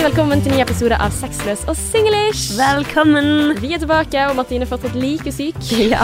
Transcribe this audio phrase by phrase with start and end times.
[0.00, 2.54] Hjertelig velkommen til ny episode av Sexløs og singlish.
[2.56, 3.50] Velkommen!
[3.60, 5.58] Vi er tilbake, og Martine er fortsatt like syk.
[5.92, 6.00] Ja.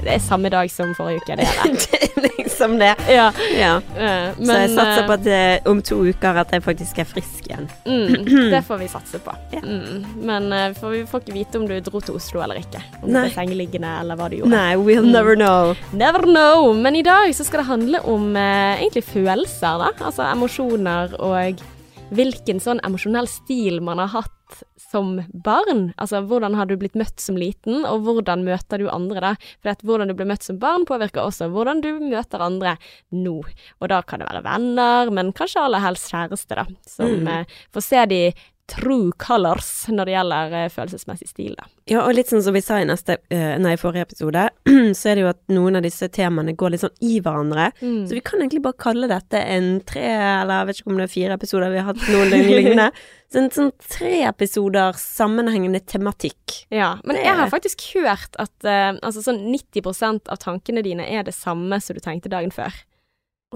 [0.00, 1.36] Det er samme dag som forrige uke.
[1.36, 1.98] Det er det.
[2.24, 2.94] det er liksom det.
[3.12, 3.26] Ja.
[3.52, 3.74] Ja.
[3.92, 7.08] Men, Så jeg satser på eh, at det, om to uker at jeg faktisk er
[7.12, 7.68] frisk igjen.
[7.84, 8.16] mm,
[8.56, 9.36] Det får vi satse på.
[9.52, 9.60] Ja.
[9.60, 12.80] Mm, men eh, for vi får ikke vite om du dro til Oslo eller ikke.
[13.02, 13.26] Om du Nei.
[13.28, 14.54] ble sengeliggende eller hva du gjorde.
[14.56, 15.12] Nei, we'll Mm.
[15.12, 15.74] never know.
[15.92, 16.70] Never know.
[16.72, 19.92] Men i dag så skal det handle om eh, egentlig følelser, da.
[20.00, 21.66] Altså emosjoner og
[22.14, 25.90] hvilken sånn emosjonell stil man har hatt som barn.
[26.00, 29.32] Altså hvordan har du blitt møtt som liten, og hvordan møter du andre da?
[29.60, 32.76] For at hvordan du ble møtt som barn påvirker også hvordan du møter andre
[33.12, 33.36] nå.
[33.82, 36.64] Og da kan det være venner, men kanskje aller helst kjæreste, da.
[36.88, 37.28] Som Mm.
[37.28, 37.44] eh,
[37.74, 38.22] får se de
[38.68, 41.66] true colors når det gjelder eh, følelsesmessig stil, da.
[41.88, 44.42] Ja, og litt sånn som vi sa i neste, eh, nei, forrige episode,
[44.98, 47.70] så er det jo at noen av disse temaene går litt sånn i hverandre.
[47.80, 48.02] Mm.
[48.10, 50.04] Så vi kan egentlig bare kalle dette en tre,
[50.42, 52.90] eller jeg vet ikke om det er fire episoder vi har hatt noen lignende.
[53.28, 56.62] Så en sånn tre episoder sammenhengende tematikk.
[56.72, 61.04] Ja, men Det- jeg har faktisk hørt at uh, altså sånn 90% av tankene dine
[61.04, 62.72] er det samme som du tenkte dagen før.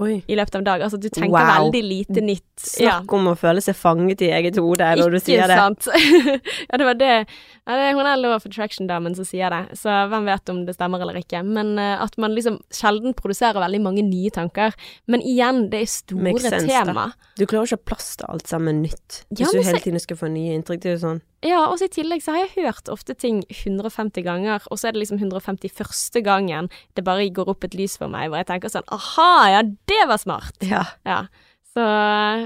[0.01, 0.23] Oi.
[0.25, 0.81] I løpet av en dag.
[0.81, 1.69] Altså du tenker Wow.
[1.69, 2.47] veldig lite nytt.
[2.57, 5.57] Snakk om å føle seg fanget i eget hode når du sier det.
[5.57, 5.85] sant.
[6.69, 7.27] ja, det var det.
[7.67, 10.63] Ja, det er hun er Law of Attraction-damen som sier det, så hvem vet om
[10.65, 11.43] det stemmer eller ikke.
[11.45, 14.73] Men uh, at man liksom sjelden produserer veldig mange nye tanker.
[15.05, 16.81] Men igjen, det er store sense, da.
[16.89, 17.05] tema.
[17.37, 19.21] Du klarer ikke å plass til alt sammen nytt.
[19.29, 20.81] Ja, Hvis du hele tiden skal få nye inntrykk.
[20.81, 21.21] Det er jo sånn.
[21.43, 24.95] Ja, og i tillegg så har jeg hørt ofte ting 150 ganger, og så er
[24.95, 26.21] det liksom 151.
[26.23, 29.63] gangen det bare går opp et lys for meg, hvor jeg tenker sånn aha, ja,
[29.89, 30.55] det var smart.
[30.59, 30.85] Ja.
[31.07, 31.25] Ja.
[31.73, 31.83] Så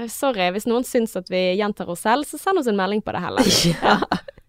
[0.08, 3.12] sorry, hvis noen syns at vi gjentar oss selv, så send oss en melding på
[3.12, 3.48] det heller.
[3.82, 3.98] ja.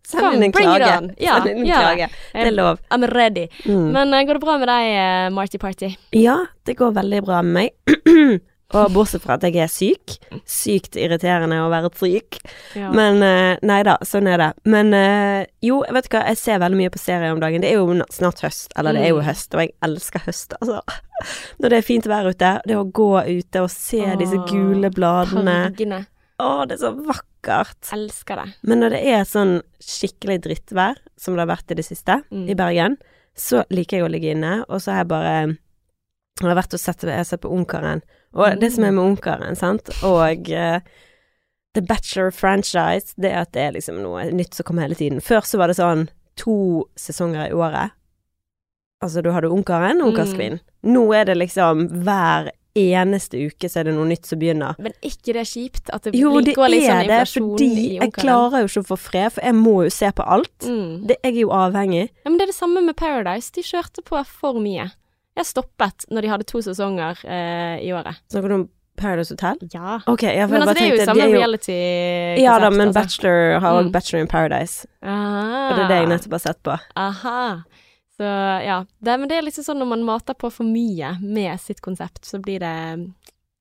[0.10, 0.94] Send inn en klage.
[1.22, 1.82] Ja, Send inn en ja.
[1.84, 2.08] klage.
[2.34, 2.80] Det er lov.
[2.90, 3.48] I'm ready.
[3.66, 3.90] Mm.
[3.94, 5.92] Men eh, går det bra med deg, eh, Marty Party?
[6.16, 8.00] Ja, det går veldig bra med meg.
[8.78, 10.18] Og bortsett fra at jeg er syk.
[10.46, 12.38] Sykt irriterende å være syk.
[12.78, 12.92] Ja.
[12.94, 14.50] Men eh, nei da, sånn er det.
[14.70, 17.62] Men eh, jo, vet du hva, jeg ser veldig mye på serier om dagen.
[17.66, 19.26] Det er jo snart høst, eller det er jo Mm.
[19.26, 20.82] høst, og jeg elsker høst, altså.
[21.60, 25.58] Når det er fint vær ute, det å gå ute og se disse gule bladene.
[25.72, 26.04] Fargene.
[26.40, 27.90] Å, det er så vakkert.
[27.98, 28.46] Elsker det.
[28.70, 32.46] Men når det er sånn skikkelig drittvær, som det har vært i det siste, Mm.
[32.54, 32.96] i Bergen,
[33.36, 35.34] så liker jeg å ligge inne, og så har jeg bare
[36.40, 38.02] Jeg har vært og sett, jeg har sett på Ungkaren.
[38.34, 40.80] Og det som er med Ungkaren, sant, og uh,
[41.74, 45.22] The Bachelor franchise, det er at det er liksom noe nytt som kommer hele tiden.
[45.22, 46.08] Før så var det sånn
[46.40, 47.96] to sesonger i året.
[49.04, 50.60] Altså, du hadde Ungkaren og Ungkarskvinnen.
[50.84, 54.78] Nå er det liksom hver eneste uke så er det noe nytt som begynner.
[54.80, 57.98] Men ikke det kjipt at det Jo, blir- det går litt sånn er det, fordi
[58.00, 60.58] jeg klarer jo ikke å få fred, for jeg må jo se på alt.
[60.64, 61.08] Mm.
[61.10, 62.06] Det, jeg er jo avhengig.
[62.24, 63.52] Ja, men det er det samme med Paradise.
[63.56, 64.92] De kjørte på for mye.
[65.40, 68.20] Jeg stoppet når de hadde to sesonger eh, i året.
[68.34, 68.68] Snakker du om
[69.00, 69.56] Paradise Hotel?
[69.72, 70.00] Ja.
[70.12, 72.42] Ok, ja, for Men altså, det er jo tenkte, samme jo- reality-konsept.
[72.44, 73.00] Ja da, men altså.
[73.00, 73.92] Bachelor har òg Mm.
[73.96, 75.70] Bachelor in Paradise, Aha.
[75.70, 76.76] og det er det jeg nettopp har sett på.
[77.00, 77.38] Aha.
[78.20, 78.28] Så
[78.66, 78.82] ja.
[79.00, 82.26] Det, men det er liksom sånn når man mater på for mye med sitt konsept,
[82.28, 82.76] så blir det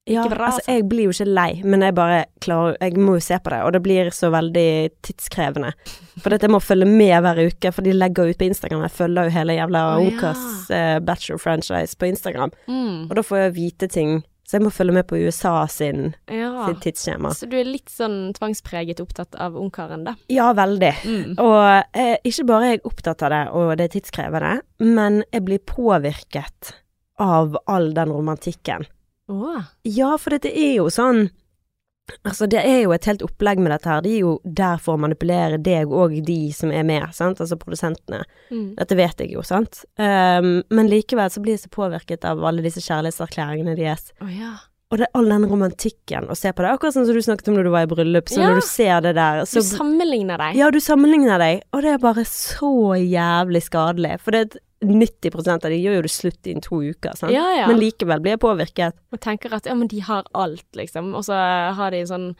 [0.08, 0.74] Ja, Ikke bra, altså, altså.
[0.78, 3.58] jeg blir jo ikke lei, men jeg bare klarer Jeg må jo se på det,
[3.66, 4.68] og det blir så veldig
[5.04, 5.74] tidskrevende.
[6.22, 8.86] For dette jeg må følge med hver uke, for de legger ut på Instagram.
[8.88, 10.08] Jeg følger jo hele jævla Å, ja.
[10.08, 13.06] Ungkars eh, Bachelor franchise på Instagram, mm.
[13.10, 14.18] og da får jeg vite ting.
[14.48, 16.64] Så jeg må følge med på USA sin, Ja.
[16.64, 17.34] sin tidsskjema.
[17.36, 20.14] Så du er litt sånn tvangspreget opptatt av Ungkaren, da?
[20.32, 20.92] Ja, veldig.
[21.04, 21.34] Mm.
[21.36, 25.44] Og eh, ikke bare er jeg opptatt av det, og det er tidskrevende, men jeg
[25.44, 26.72] blir påvirket
[27.20, 28.88] av all den romantikken.
[29.28, 29.62] Åh.
[29.84, 31.28] Ja, for dette er jo sånn
[32.24, 34.00] Altså, det er jo et helt opplegg med dette her.
[34.00, 37.58] De er jo der for å manipulere deg og de som er med, sant, altså
[37.60, 38.22] produsentene.
[38.48, 38.70] Mm.
[38.78, 39.82] Dette vet jeg jo, sant.
[40.00, 44.08] Um, men likevel så blir jeg så påvirket av alle disse kjærlighetserklæringene deres.
[44.24, 44.54] Oh, ja.
[44.88, 46.70] Og det er all den romantikken å se på det.
[46.72, 48.30] Akkurat sånn som du snakket om når du var i bryllup.
[48.32, 48.48] Så Ja.
[48.48, 50.56] når du ser det der, Du sammenligner deg.
[50.56, 54.16] Ja, du sammenligner deg, og det er bare så jævlig skadelig.
[54.24, 57.34] For det er 90 av de gjør jo det slutt innen to uker, sant.
[57.34, 57.66] Ja, ja.
[57.70, 58.98] Men likevel blir jeg påvirket.
[59.12, 61.14] Og tenker at ja, men de har alt, liksom.
[61.18, 61.38] Og så
[61.78, 62.32] har de sånn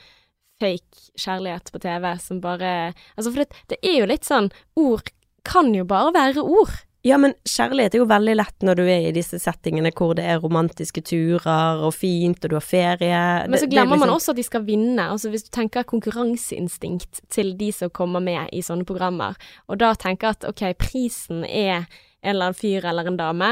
[0.63, 5.13] fake kjærlighet på TV som bare Altså, for det, det er jo litt sånn Ord
[5.47, 6.75] kan jo bare være ord.
[7.07, 10.25] Ja, men kjærlighet er jo veldig lett når du er i disse settingene hvor det
[10.29, 13.21] er romantiske turer og fint, og du har ferie.
[13.49, 14.03] Men så glemmer liksom...
[14.03, 15.07] man også at de skal vinne.
[15.07, 19.39] Altså Hvis du tenker konkurranseinstinkt til de som kommer med i sånne programmer,
[19.71, 21.87] og da tenker at ok, prisen er
[22.23, 23.51] en eller annen fyr eller en dame,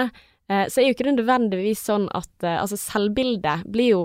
[0.51, 4.05] eh, så er jo ikke det nødvendigvis sånn at eh, Altså, selvbildet blir jo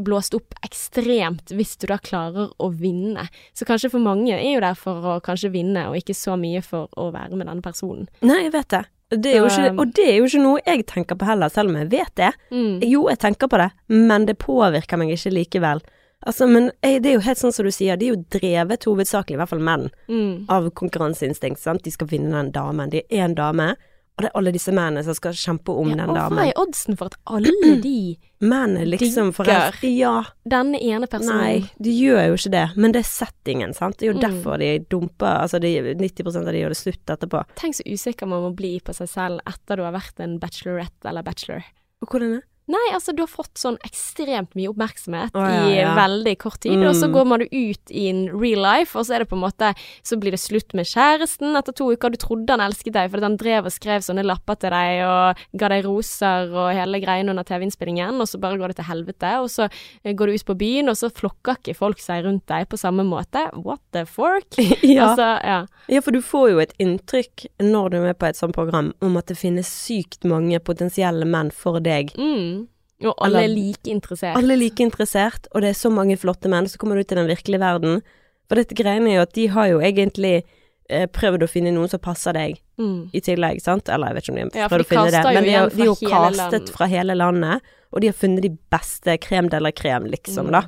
[0.00, 3.26] blåst opp ekstremt hvis du da klarer å vinne.
[3.52, 6.62] Så kanskje for mange er jo der for å kanskje vinne, og ikke så mye
[6.64, 8.08] for å være med denne personen.
[8.24, 8.84] Nei, jeg vet det.
[9.10, 11.88] Det ikke, og det er jo ikke noe jeg tenker på heller, selv om jeg
[11.90, 12.28] vet det.
[12.54, 12.76] Mm.
[12.86, 15.82] Jo, jeg tenker på det, men det påvirker meg ikke likevel.
[16.22, 18.86] Altså, men eh, det er jo helt sånn som du sier, de er jo drevet
[18.86, 20.46] hovedsakelig, i hvert fall menn, Mm.
[20.52, 21.82] av konkurranseinstinkt, sant.
[21.82, 22.90] De skal vinne den damen.
[22.92, 23.72] De er én dame,
[24.18, 26.40] og det er alle disse mennene som skal kjempe om Ja, den og hva damen.
[26.50, 29.74] er oddsen for at alle de, Mennene liksom digger?
[29.84, 33.98] Ja, denne ene personen nei, de gjør jo ikke det, men det er settingen, sant.
[33.98, 34.24] Det er jo Mm.
[34.26, 37.42] derfor de dumper, altså de, 90 av de gjør det slutt etterpå.
[37.56, 41.04] Tenk så usikker man må bli på seg selv etter du har vært en bachelorette
[41.08, 41.64] eller bachelor.
[42.02, 45.94] Og hvordan er Nei, altså du har fått sånn ekstremt mye oppmerksomhet oh, ja, i
[45.96, 47.14] veldig kort tid, og så Mm.
[47.16, 49.72] går man ut i en real life, og så er det på en måte
[50.06, 52.10] Så blir det slutt med kjæresten etter to uker.
[52.10, 55.40] Du trodde han elsket deg fordi han drev og skrev sånne lapper til deg og
[55.58, 59.32] ga deg roser og hele greien under TV-innspillingen, og så bare går det til helvete,
[59.42, 59.66] og så
[60.04, 62.78] eh, går du ut på byen, og så flokker ikke folk seg rundt deg på
[62.78, 63.48] samme måte.
[63.56, 64.54] What the fork?
[64.82, 65.10] ja.
[65.10, 65.58] Altså, ja.
[65.88, 68.92] ja, for du får jo et inntrykk når du er med på et sånt program,
[69.02, 72.12] om at det finnes sykt mange potensielle menn for deg.
[72.18, 72.59] Mm.
[73.02, 74.36] Og alle er like interessert.
[74.36, 77.16] Alle er like interessert, og det er så mange flotte menn, så kommer du til
[77.16, 78.02] den virkelige verden.
[78.48, 80.42] For dette greiene er jo at de har jo egentlig
[80.90, 83.10] eh, prøvd å finne noen som passer deg, Mm.
[83.12, 83.88] i tillegg, sant?
[83.88, 85.44] Eller jeg vet ikke om de Ja, har for prøvd de å finne det, men
[85.44, 86.68] de, har- de er jo castet land.
[86.70, 87.60] fra hele landet,
[87.92, 90.50] og de har funnet de beste krem de la krem, liksom, Mm.
[90.52, 90.62] da,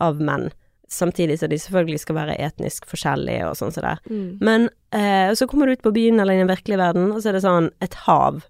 [0.00, 0.50] av menn.
[0.88, 3.98] Samtidig som de selvfølgelig skal være etnisk forskjellige og sånn som det.
[4.10, 4.38] Mm.
[4.40, 7.28] Men eh, så kommer du ut på byen eller i den virkelige verden, og så
[7.28, 8.42] er det sånn et hav,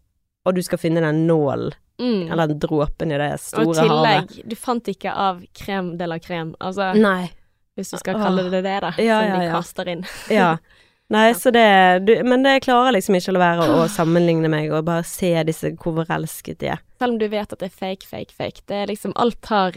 [0.47, 2.31] og du skal finne den nålen, Mm.
[2.33, 3.77] eller den dråpen i det Og havet.
[3.77, 4.49] i tillegg, havet.
[4.49, 7.31] du fant ikke av krem de la krem, altså Nei.
[7.77, 9.53] hvis du skal kalle det det, da, Ja, som ja, de ja.
[9.57, 10.05] kaster inn.
[10.31, 10.57] Ja.
[11.11, 14.71] Nei, så det du, Men det klarer liksom ikke å være å, å sammenligne meg
[14.71, 16.83] og bare se disse hvor forelsket de er.
[17.01, 18.61] Selv om du vet at det er fake, fake, fake.
[18.69, 19.73] Det er liksom Alt har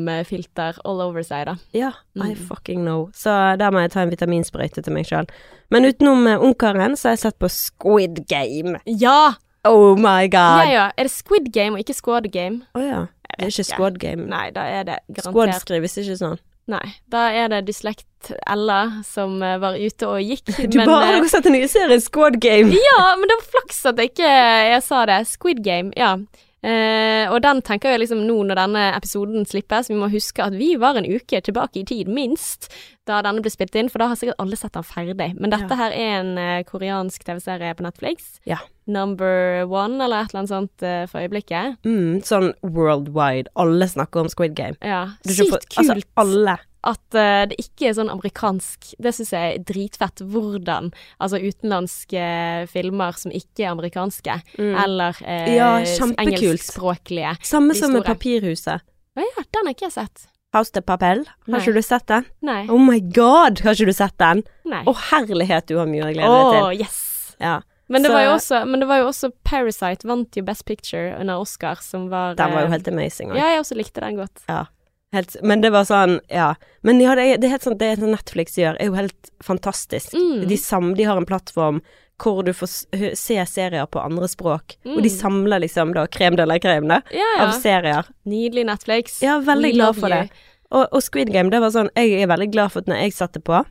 [0.00, 1.54] Instagram-filter all over seg, da.
[1.72, 2.48] Ja, I Mm.
[2.48, 3.10] fucking know.
[3.14, 5.26] Så der må jeg ta en vitaminsprøyte til meg sjøl.
[5.70, 8.80] Men utenom eh, Ungkaren, så har jeg sett på Squid Game.
[8.86, 9.34] Ja!
[9.68, 10.64] Oh my god!
[10.66, 10.72] ja.
[10.72, 10.86] ja.
[10.96, 12.62] Er det Squid Game og ikke Squad Game?
[12.76, 13.04] Å ja.
[13.36, 13.64] Det er ikke.
[13.68, 14.26] Squad Game.
[14.30, 16.38] Nei, da er det garantert Squad skrives ikke sånn.
[16.66, 16.86] Nei.
[17.12, 21.28] Da er det Dyslekt-Ella som eh, var ute og gikk, Du men bare eh, har
[21.30, 22.74] sett den nye serien Squad Game!
[22.74, 24.32] Ja, men det var flaks at jeg ikke
[24.72, 25.20] jeg sa det.
[25.30, 26.16] Squid Game, ja.
[26.66, 30.56] Uh, og den tenker jeg liksom nå når denne episoden slippes, vi må huske at
[30.56, 32.66] vi var en uke tilbake i tid, minst,
[33.06, 35.28] da denne ble spilt inn, for da har sikkert alle sett den ferdig.
[35.38, 35.78] Men dette Ja.
[35.84, 38.40] her er en uh, koreansk TV-serie på Netflix.
[38.48, 38.58] Ja.
[38.86, 41.76] Number one, eller et eller annet sånt uh, for øyeblikket.
[41.86, 43.50] Mm, sånn worldwide.
[43.58, 44.76] Alle snakker om Squid Game.
[44.80, 46.54] Ja, sykt Altså, kult alle.
[46.86, 50.22] at uh, det ikke er sånn amerikansk Det syns jeg er dritfett.
[50.22, 52.22] Hvordan altså utenlandske
[52.70, 54.76] filmer som ikke er amerikanske, Mm.
[54.84, 55.72] eller uh, Ja,
[56.46, 57.36] engelskspråklige.
[57.42, 58.04] Samme som med.
[58.06, 58.80] Papirhuset.
[59.16, 60.26] Å ja, den har ikke jeg sett.
[60.54, 61.24] House de Papel.
[61.26, 61.60] Har Nei.
[61.60, 62.24] ikke du sett den?
[62.46, 62.62] Nei.
[62.70, 64.44] Oh my god, har ikke du sett den?
[64.64, 64.82] Nei.
[64.88, 66.84] Å herlighet, du har mye å glede deg til.
[66.86, 67.34] yes!
[67.40, 67.58] Ja.
[67.88, 71.38] Men det, Så- også, men det var jo også Parasite vant jo Best Picture under
[71.38, 73.30] Oscar, som var Den var jo eh, helt amazing.
[73.30, 73.38] også.
[73.38, 74.42] Ja, jeg også likte den godt.
[75.14, 76.54] Helt, men det var sånn, ja.
[76.82, 80.12] Men ja, det, det er helt sånn, det Netflix gjør, er jo helt fantastisk.
[80.18, 80.48] Mm.
[80.50, 81.80] De, sam, de har en plattform
[82.18, 82.68] hvor du får
[83.14, 85.16] se serier på andre språk, og de Mm.
[85.18, 87.46] samler liksom da krem de la krem Ja, ja.
[87.46, 88.04] av serier.
[88.26, 89.20] Nydelig Netflix.
[89.22, 90.30] Ja, veldig glad for det.
[90.72, 93.12] Og, og Squid Game, det var sånn, jeg er veldig glad for at når jeg
[93.12, 93.64] satte på,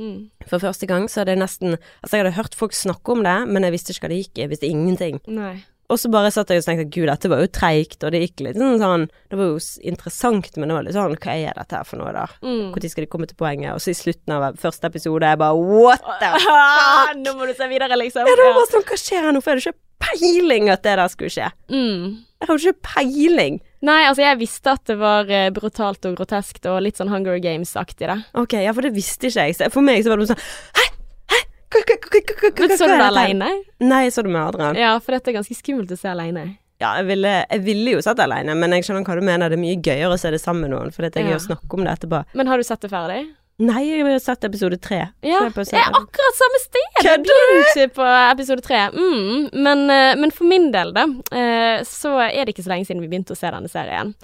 [0.00, 0.30] Mm.
[0.48, 3.36] for første gang, så hadde jeg nesten, altså jeg hadde hørt folk snakke om det,
[3.52, 5.20] men jeg visste ikke hva det gikk i, jeg visste ingenting.
[5.28, 5.58] Nei.
[5.90, 8.44] Og så bare satt jeg og tenkte gud, dette var jo treigt, og det gikk
[8.46, 9.56] litt sånn sånn Det var jo
[9.90, 12.26] interessant, men det var litt sånn hva er dette her for noe, da?
[12.46, 12.70] Mm.
[12.70, 13.74] Når skal de komme til poenget?
[13.74, 17.16] Og så i slutten av første episode, jeg bare what the fuck?
[17.24, 18.28] Nå må du se videre, liksom.
[18.30, 19.42] Ja, det var bare sånn, hva skjer her nå?
[19.42, 21.50] For jeg hadde ikke peiling at det der skulle skje.
[21.74, 22.06] Mm.
[22.38, 23.60] Jeg hadde ikke peiling.
[23.82, 27.38] Nei, altså jeg visste at det var eh, brutalt og groteskt og litt sånn Hunger
[27.40, 28.18] Games-aktig, da.
[28.36, 29.56] Ok, ja, for det visste ikke jeg.
[29.56, 30.42] Så for meg så var det sånn
[30.76, 30.84] Hæ?
[31.32, 31.38] Hæ?
[31.70, 33.12] Hva, hva, hva, hva, hva, Men hva så er du det dette her?
[33.14, 33.50] aleine?
[33.80, 34.76] Nei, jeg så det med Adrian.
[34.82, 36.44] Ja, for dette er ganske skummelt å se aleine.
[36.80, 39.52] Ja, jeg ville, jeg ville jo sett det alene, men jeg skjønner hva du mener.
[39.52, 41.36] Det er mye gøyere å se det sammen med noen, for jeg Ja.
[41.36, 42.22] å snakke om det etterpå.
[42.40, 43.18] Men har du sett det ferdig?
[43.60, 45.02] Nei, jeg har sett episode tre.
[45.26, 47.00] Ja, det er akkurat samme sted!
[47.04, 48.86] Jeg begynte på episode tre.
[48.94, 51.04] Mm, men, eh, men for min del, da,
[51.36, 54.14] eh, så er det ikke så lenge siden vi begynte å se denne serien.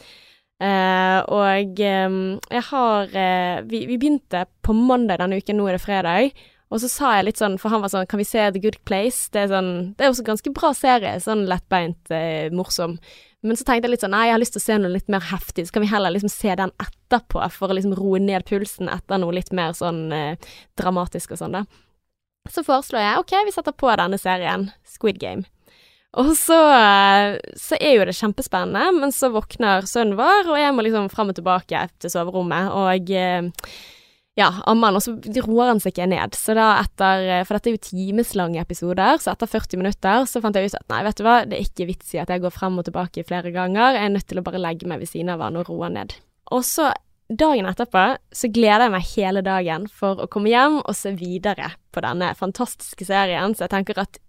[0.57, 3.11] Eh, og jeg har
[3.69, 6.45] vi, vi begynte på mandag denne uken, nå er det fredag.
[6.73, 8.81] Og så sa jeg litt sånn, for han var sånn Kan vi se The Good
[8.89, 9.29] Place?
[9.31, 11.13] Det er sånn Det er også ganske bra serie.
[11.23, 12.97] Sånn lettbeint, eh, morsom.
[13.45, 15.11] Men så tenkte jeg litt sånn Nei, jeg har lyst til å se noe litt
[15.13, 15.67] mer heftig.
[15.67, 19.21] Så kan vi heller liksom se den etterpå, for å liksom roe ned pulsen etter
[19.23, 21.67] noe litt mer sånn eh, dramatisk og sånn, da.
[22.53, 25.47] Så foreslår jeg OK, vi setter på denne serien, Squid Game.
[26.17, 30.73] Og så, eh, så er jo det kjempespennende, men så våkner sønnen vår, og jeg
[30.73, 33.51] må liksom fram og tilbake til soverommet, og eh,
[34.37, 35.15] ja, ammer han, og så
[35.47, 36.37] roer han seg ikke ned.
[36.37, 40.43] Så da etter, eh, For dette er jo timeslange episoder, så etter 40 minutter så
[40.45, 42.45] fant jeg ut at nei, vet du hva, det er ikke vits i at jeg
[42.45, 45.09] går frem og tilbake flere ganger, jeg er nødt til å bare legge meg ved
[45.09, 46.17] siden av han og roe han ned.
[46.53, 46.93] Og så
[47.33, 48.05] dagen etterpå
[48.37, 52.35] så gleder jeg meg hele dagen for å komme hjem og se videre på denne
[52.39, 54.21] fantastiske serien, så jeg tenker at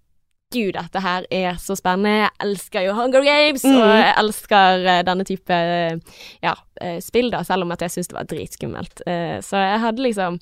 [0.53, 2.21] Gud, dette her er så spennende.
[2.23, 3.75] Jeg elsker jo Hunger Games, Mm.
[3.81, 5.97] og jeg elsker eh, denne type eh,
[6.43, 9.03] ja, eh, spill, da, selv om at jeg syns det var dritskummelt.
[9.43, 10.39] Så jeg hadde liksom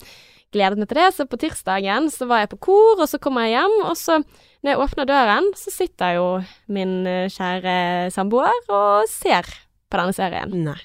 [0.53, 1.07] gledet meg til det.
[1.17, 4.19] Så på tirsdagen så var jeg på kor, og så kommer jeg hjem, og så
[4.21, 6.27] når jeg åpner døren, så sitter jo
[6.69, 6.93] min
[7.33, 9.49] kjære samboer og ser
[9.89, 10.53] på denne serien.
[10.69, 10.79] Nei.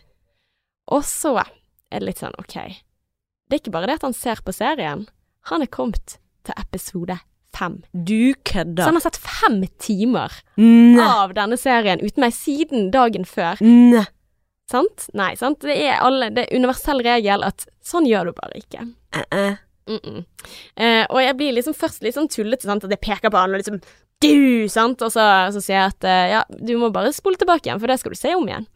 [0.91, 2.57] Og så er det litt sånn, OK.
[2.57, 5.05] Det er ikke bare det at han ser på serien,
[5.53, 7.21] han er kommet til episode
[7.61, 7.81] fem.
[7.93, 8.89] Du Så kødder.
[8.89, 11.05] han har sett fem timer Nei.
[11.05, 13.61] av denne serien uten meg siden dagen før.
[13.65, 14.07] Nei.
[14.71, 15.09] Sant?
[15.19, 15.63] Nei, sant?
[15.67, 18.87] Det er, alle, det er universell regel at sånn gjør du bare ikke.
[19.17, 19.57] Uh -uh.
[19.91, 20.25] Mm -mm.
[20.77, 23.51] Eh, og jeg blir liksom først litt sånn tullete, sant, at jeg peker på han
[23.51, 23.81] og liksom
[24.23, 24.69] Du!
[24.69, 25.03] Sant?
[25.03, 27.87] Og så, så sier jeg at eh, ja, du må bare spole tilbake igjen, for
[27.87, 28.67] det skal du se om igjen.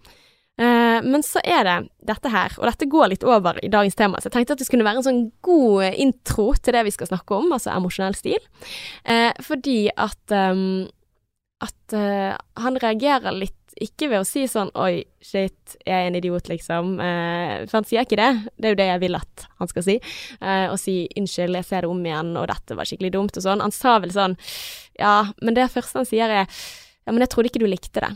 [0.60, 4.20] Eh, men så er det dette her, og dette går litt over i dagens tema,
[4.20, 7.10] så jeg tenkte at det skulle være en sånn god intro til det vi skal
[7.10, 8.44] snakke om, altså emosjonell stil.
[9.02, 10.84] Eh, fordi at ehm,
[11.64, 16.18] at eh, han reagerer litt ikke ved å si sånn oi, shit, jeg er en
[16.18, 16.92] idiot, liksom.
[17.02, 18.30] Eh, for han sier ikke det.
[18.54, 19.96] Det er jo det jeg vil at han skal si.
[20.38, 23.46] Eh, og si unnskyld, jeg ser det om igjen, og dette var skikkelig dumt, og
[23.46, 23.64] sånn.
[23.64, 24.38] Han sa vel sånn
[25.00, 28.12] ja, men det første han sier er ja, men jeg trodde ikke du likte det.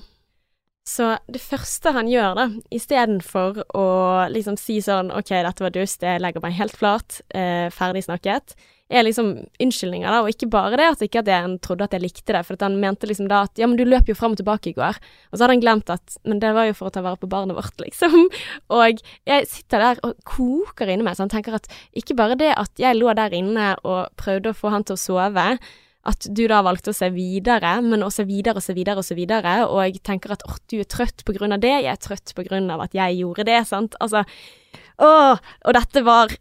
[0.89, 3.85] Så det første han gjør, da, istedenfor å
[4.33, 8.55] liksom si sånn OK, dette var dust, jeg legger meg helt flat, eh, ferdig snakket,
[8.89, 12.01] er liksom unnskyldninger, da, og ikke bare det at ikke at jeg trodde at jeg
[12.07, 14.33] likte det, for at han mente liksom da at ja, men du løp jo fram
[14.33, 14.97] og tilbake i går,
[15.29, 17.29] og så hadde han glemt at men det var jo for å ta vare på
[17.29, 18.17] barnet vårt, liksom.
[18.73, 21.69] Og jeg sitter der og koker inni meg, så han tenker at
[22.01, 25.05] ikke bare det at jeg lå der inne og prøvde å få han til å
[25.05, 25.51] sove,
[26.09, 29.07] at du da valgte å se videre, men å se videre og se videre og
[29.07, 31.93] se videre, og jeg tenker at åh, du er trøtt på grunn av det, jeg
[31.93, 34.25] er trøtt på grunn av at jeg gjorde det, sant, altså,
[35.05, 36.33] åh, og dette var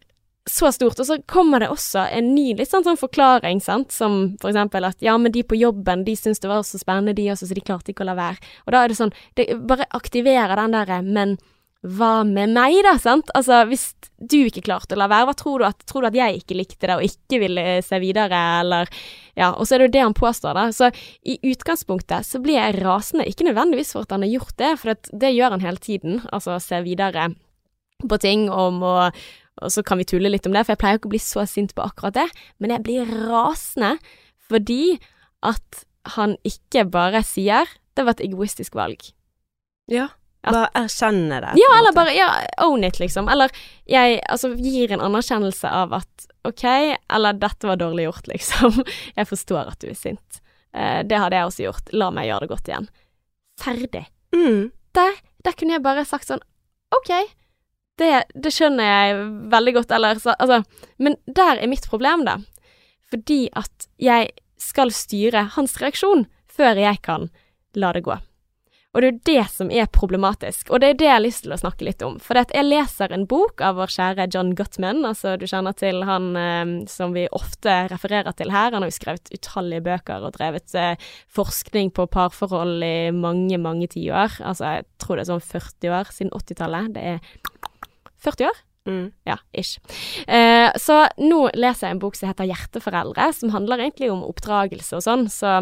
[0.48, 4.18] så stort, og så kommer det også en ny litt sånn, sånn forklaring, sant, som
[4.40, 7.28] for eksempel at ja, men de på jobben, de syntes det var så spennende, de
[7.34, 9.88] også, så de klarte ikke å la være, og da er det sånn, det bare
[9.98, 11.36] aktiverer den derre, men
[11.86, 13.28] hva med meg, da, sant?
[13.38, 16.16] Altså, hvis du ikke klarte å la være, hva tror du at Tror du at
[16.18, 18.90] jeg ikke likte det og ikke ville se videre, eller
[19.38, 20.64] Ja, og så er det jo det han påstår, da.
[20.74, 20.90] Så
[21.22, 24.90] i utgangspunktet så blir jeg rasende, ikke nødvendigvis for at han har gjort det, for
[24.90, 27.30] det, det gjør han hele tiden, altså se videre
[28.08, 28.96] på ting om å
[29.58, 31.42] og så kan vi tulle litt om det, for jeg pleier ikke å bli så
[31.50, 32.28] sint på akkurat det,
[32.62, 33.96] men jeg blir rasende
[34.48, 34.98] fordi
[35.44, 35.82] at
[36.14, 39.12] han ikke bare sier 'det var et egoistisk valg'.
[39.90, 40.08] Ja.
[40.48, 41.52] At- Bare erkjenne det.
[41.60, 41.98] Ja, eller måte.
[42.00, 42.28] bare ja,
[42.66, 43.28] own it, liksom.
[43.32, 43.52] Eller
[43.88, 48.80] jeg altså gir en anerkjennelse av at OK, eller dette var dårlig gjort, liksom.
[49.16, 50.40] Jeg forstår at du er sint.
[50.74, 51.92] Eh, det hadde jeg også gjort.
[51.92, 52.88] La meg gjøre det godt igjen.
[53.60, 54.06] Ferdig.
[54.36, 54.70] mm.
[54.96, 56.40] Der, der kunne jeg bare sagt sånn
[56.96, 57.10] OK,
[58.00, 59.18] det, det skjønner jeg
[59.52, 60.62] veldig godt, eller så Altså,
[60.98, 62.38] men der er mitt problem, da.
[63.12, 67.28] Fordi at jeg skal styre hans reaksjon før jeg kan
[67.78, 68.16] la det gå.
[68.98, 71.44] Og det er jo det som er problematisk, og det er det jeg har lyst
[71.44, 72.16] til å snakke litt om.
[72.18, 76.26] For jeg leser en bok av vår kjære John Gutman, altså du kjenner til han
[76.34, 78.74] eh, som vi ofte refererer til her.
[78.74, 80.98] Han har jo skrevet utallige bøker og drevet eh,
[81.30, 84.40] forskning på parforhold i mange, mange tiår.
[84.42, 86.92] Altså jeg tror det er sånn 40 år siden 80-tallet.
[86.98, 87.22] Det er
[88.26, 88.62] 40 år?
[88.90, 89.08] Mm.
[89.30, 89.78] Ja, ish.
[90.26, 94.98] Eh, så nå leser jeg en bok som heter Hjerteforeldre, som handler egentlig om oppdragelse
[94.98, 95.60] og sånn, så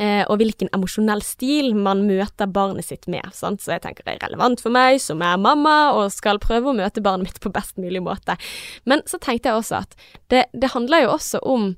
[0.00, 3.26] eh, og hvilken emosjonell stil man møter barnet sitt med.
[3.36, 3.62] Sant?
[3.62, 6.76] Så jeg tenker det er relevant for meg som er mamma og skal prøve å
[6.76, 8.36] møte barnet mitt på best mulig måte.
[8.88, 9.98] Men så tenkte jeg også at
[10.32, 11.72] det, det handler jo også om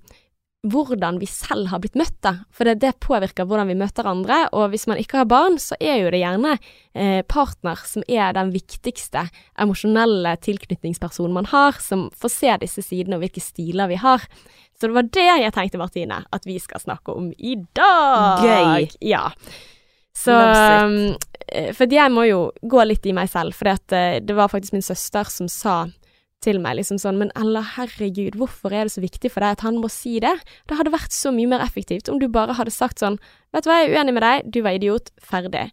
[0.65, 2.33] hvordan vi selv har blitt møtt, da.
[2.55, 5.77] For det, det påvirker hvordan vi møter andre, og hvis man ikke har barn, så
[5.77, 9.27] er jo det gjerne eh, partner som er den viktigste
[9.61, 14.25] emosjonelle tilknytningspersonen man har, som får se disse sidene og hvilke stiler vi har.
[14.75, 18.43] Så det var det jeg tenkte, Martine, at vi skal snakke om i dag.
[18.43, 18.89] Gøy.
[19.05, 19.29] Ja.
[20.15, 20.97] Så um,
[21.77, 25.29] For jeg må jo gå litt i meg selv, for det var faktisk min søster
[25.31, 25.85] som sa
[26.45, 29.65] til meg liksom sånn Men Ella, herregud, hvorfor er det så viktig for deg at
[29.67, 30.35] han må si det?
[30.69, 33.19] Det hadde vært så mye mer effektivt om du bare hadde sagt sånn
[33.55, 35.69] Vet du hva, jeg er uenig med deg, du var idiot, ferdig.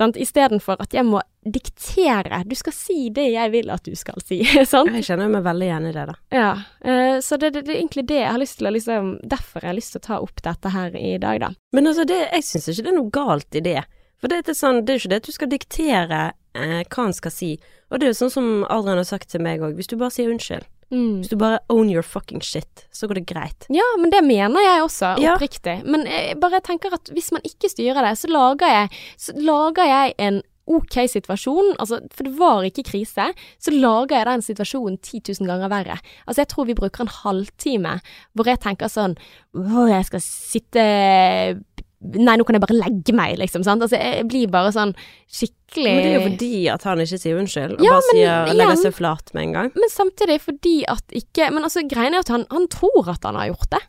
[0.00, 0.16] Sant?
[0.18, 2.42] Istedenfor at jeg må diktere.
[2.48, 4.40] Du skal si det jeg vil at du skal si,
[4.72, 4.92] sant?
[4.94, 6.14] Jeg kjenner meg veldig igjen i det, da.
[6.34, 6.52] Ja,
[6.86, 9.62] eh, så det, det, det er egentlig det jeg har lyst til å liksom Derfor
[9.62, 11.50] har jeg lyst til å ta opp dette her i dag, da.
[11.76, 13.80] Men altså, det, jeg syns ikke det er noe galt i det.
[14.22, 16.22] For det er, sånn, det er ikke det at du skal diktere
[16.54, 17.58] eh, hva han skal si.
[17.90, 20.10] Og det er jo sånn som Adrian har sagt til meg òg, hvis du bare
[20.14, 21.22] sier unnskyld, Mm.
[21.22, 23.64] hvis du bare own your fucking shit, så går det greit.
[23.72, 25.36] Ja, men det mener jeg også, Ja.
[25.36, 25.82] oppriktig.
[25.86, 29.84] Men jeg bare tenker at hvis man ikke styrer det, så lager jeg, så lager
[29.88, 34.98] jeg en ok situasjon, altså, for det var ikke krise, så lager jeg den situasjonen
[35.00, 35.98] 10 000 ganger verre.
[36.28, 38.00] Altså, jeg tror vi bruker en halvtime
[38.36, 39.16] hvor jeg tenker sånn
[39.56, 41.62] Å, jeg skal sitte
[42.02, 43.62] Nei, nå kan jeg bare legge meg, liksom.
[43.66, 43.84] Sant?
[43.84, 44.94] Altså, jeg blir bare sånn
[45.30, 48.58] skikkelig Men det er jo fordi at han ikke sier unnskyld, og Ja, bare men
[48.58, 49.72] legger seg flat med en gang.
[49.78, 53.38] Men samtidig fordi at ikke Men altså, greien er at han, han tror at han
[53.38, 53.82] har gjort det.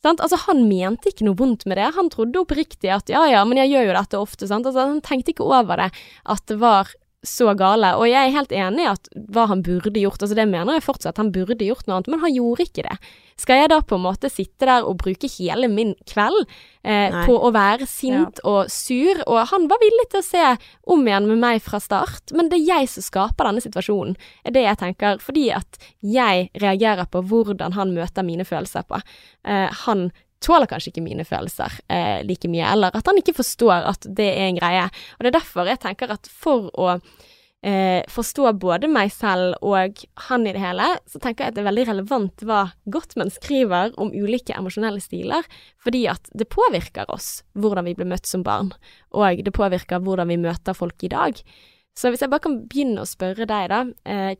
[0.00, 0.22] Sant?
[0.24, 1.90] Altså, han mente ikke noe vondt med det.
[1.98, 4.64] Han trodde oppriktig at ja ja, men jeg gjør jo dette ofte, sant.
[4.64, 5.90] Altså, han tenkte ikke over det,
[6.24, 6.88] at det var
[7.26, 7.92] så gale.
[8.00, 10.86] Og jeg er helt enig i at hva han burde gjort, altså det mener jeg
[10.86, 12.96] fortsatt, han burde gjort noe annet, men han gjorde ikke det.
[13.40, 16.42] Skal jeg da på en måte sitte der og bruke hele min kveld
[16.84, 19.20] eh, på å være sint og sur?
[19.26, 20.46] Og han var villig til å se
[20.96, 24.56] om igjen med meg fra start, men det er jeg som skaper denne situasjonen, er
[24.56, 29.00] det jeg tenker, fordi at jeg reagerer på hvordan han møter mine følelser på.
[29.48, 30.08] Eh, han
[30.40, 34.30] tåler kanskje ikke mine følelser eh, like mye, eller at han ikke forstår at det
[34.32, 34.86] er en greie.
[35.18, 40.00] Og det er derfor jeg tenker at for å eh, forstå både meg selv og
[40.28, 43.94] han i det hele, så tenker jeg at det er veldig relevant hva Gottman skriver
[44.00, 45.46] om ulike emosjonelle stiler,
[45.82, 48.72] fordi at det påvirker oss hvordan vi blir møtt som barn,
[49.12, 51.40] og det påvirker hvordan vi møter folk i dag.
[51.96, 54.36] Så hvis jeg bare kan begynne å spørre deg, da, eh,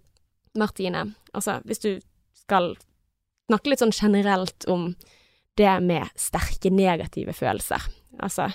[0.58, 1.92] Martine, altså hvis du
[2.34, 2.72] skal
[3.50, 4.94] snakke litt sånn generelt om
[5.60, 7.84] det med sterke negative følelser.
[8.20, 8.50] Altså,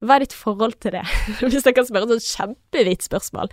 [0.00, 1.04] hva er ditt forhold til det?
[1.40, 3.52] Hvis jeg kan spørre et sånt kjempevidt spørsmål.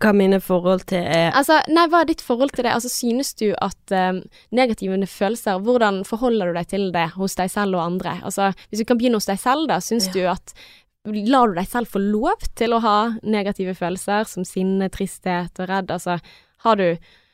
[0.00, 2.72] Hva mine forhold til er Altså, nei, hva er ditt forhold til det?
[2.72, 4.22] Altså, synes du at um,
[4.56, 8.16] negative følelser, hvordan forholder du deg til det hos deg selv og andre?
[8.24, 10.56] Altså, hvis du kan begynne hos deg selv, da, synes du at
[11.04, 15.68] Lar du deg selv få lov til å ha negative følelser som sinne, tristhet og
[15.68, 15.92] redd?
[15.92, 16.16] Altså,
[16.64, 16.86] har du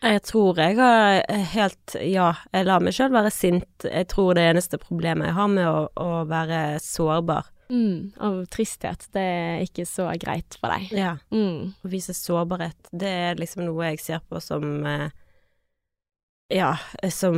[0.03, 1.21] Jeg tror jeg har
[1.53, 3.85] helt Ja, jeg lar meg sjøl være sint.
[3.85, 7.51] Jeg tror det eneste problemet jeg har med å, å være sårbar.
[7.71, 10.89] mm, av tristhet, det er ikke så greit for deg?
[10.97, 11.13] Ja.
[11.31, 11.75] Mm.
[11.85, 15.11] Å vise sårbarhet, det er liksom noe jeg ser på som eh,
[16.51, 16.73] Ja,
[17.15, 17.37] som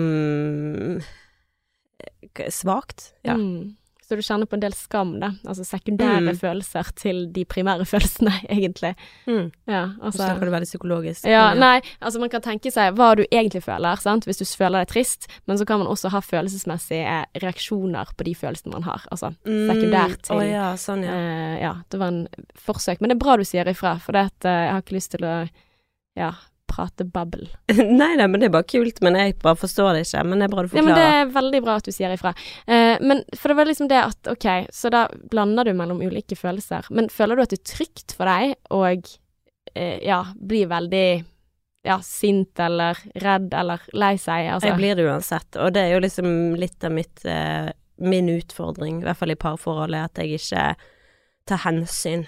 [1.03, 3.12] eh, svakt.
[3.27, 3.35] Ja.
[3.37, 3.77] Mm.
[4.12, 5.31] Så du kjenner på en del skam, da?
[5.48, 6.37] Altså sekundære Mm.
[6.37, 8.90] følelser til de primære følelsene, egentlig.
[9.27, 9.46] Mm.
[9.66, 11.25] Ja, Nå så kan du veldig psykologisk.
[11.25, 14.83] ja, nei, altså man kan tenke seg hva du egentlig føler, sant, hvis du føler
[14.85, 19.09] deg trist, men så kan man også ha følelsesmessige reaksjoner på de følelsene man har,
[19.11, 21.16] altså sekundært til oh, ja, sånn, ja.
[21.16, 22.27] Uh, ja, det var en
[22.68, 24.98] forsøk, men det er bra du sier ifra, for det at, uh, jeg har ikke
[25.01, 25.37] lyst til å,
[26.20, 26.35] ja,
[26.72, 27.51] prate babbel.
[28.01, 29.03] nei, nei, men det er bare kult.
[29.05, 30.22] Men jeg bare forstår det ikke.
[30.25, 32.33] Men det er bra du Ja, men det er veldig bra at du sier ifra.
[32.64, 36.38] Eh, men for det var liksom det at ok, så da blander du mellom ulike
[36.38, 36.87] følelser.
[36.95, 41.07] Men føler du at det er trygt for deg å eh, ja, bli veldig
[41.83, 44.49] ja, sint eller redd eller lei seg?
[44.55, 44.71] Altså.
[44.71, 45.59] Jeg blir det uansett.
[45.59, 46.29] Og det er jo liksom
[46.61, 50.65] litt av mitt eh, min utfordring, i hvert fall i parforholdet, at jeg ikke
[51.49, 52.25] tar hensyn.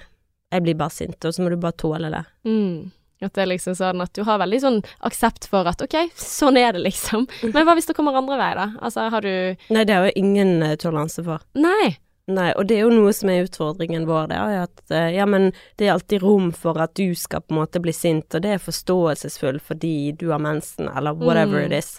[0.54, 2.24] Jeg blir bare sint, og så må du bare tåle det.
[2.46, 2.90] mm,
[3.26, 6.56] at det er liksom sånn at du har veldig sånn aksept for at ok, sånn
[6.60, 7.26] er det liksom.
[7.52, 8.68] Men hva hvis det kommer andre vei, da?
[8.80, 11.42] Altså har du Nei, det har jo ingen eh, toleranse for.
[11.54, 11.96] Nei.
[12.26, 15.26] Nei, og det er jo noe som er utfordringen vår, det er at eh, ja,
[15.28, 18.40] men det er alltid rom for at du skal på en måte bli sint, og
[18.46, 21.66] det er forståelsesfull fordi du har mensen, eller whatever Mm.
[21.66, 21.90] it is.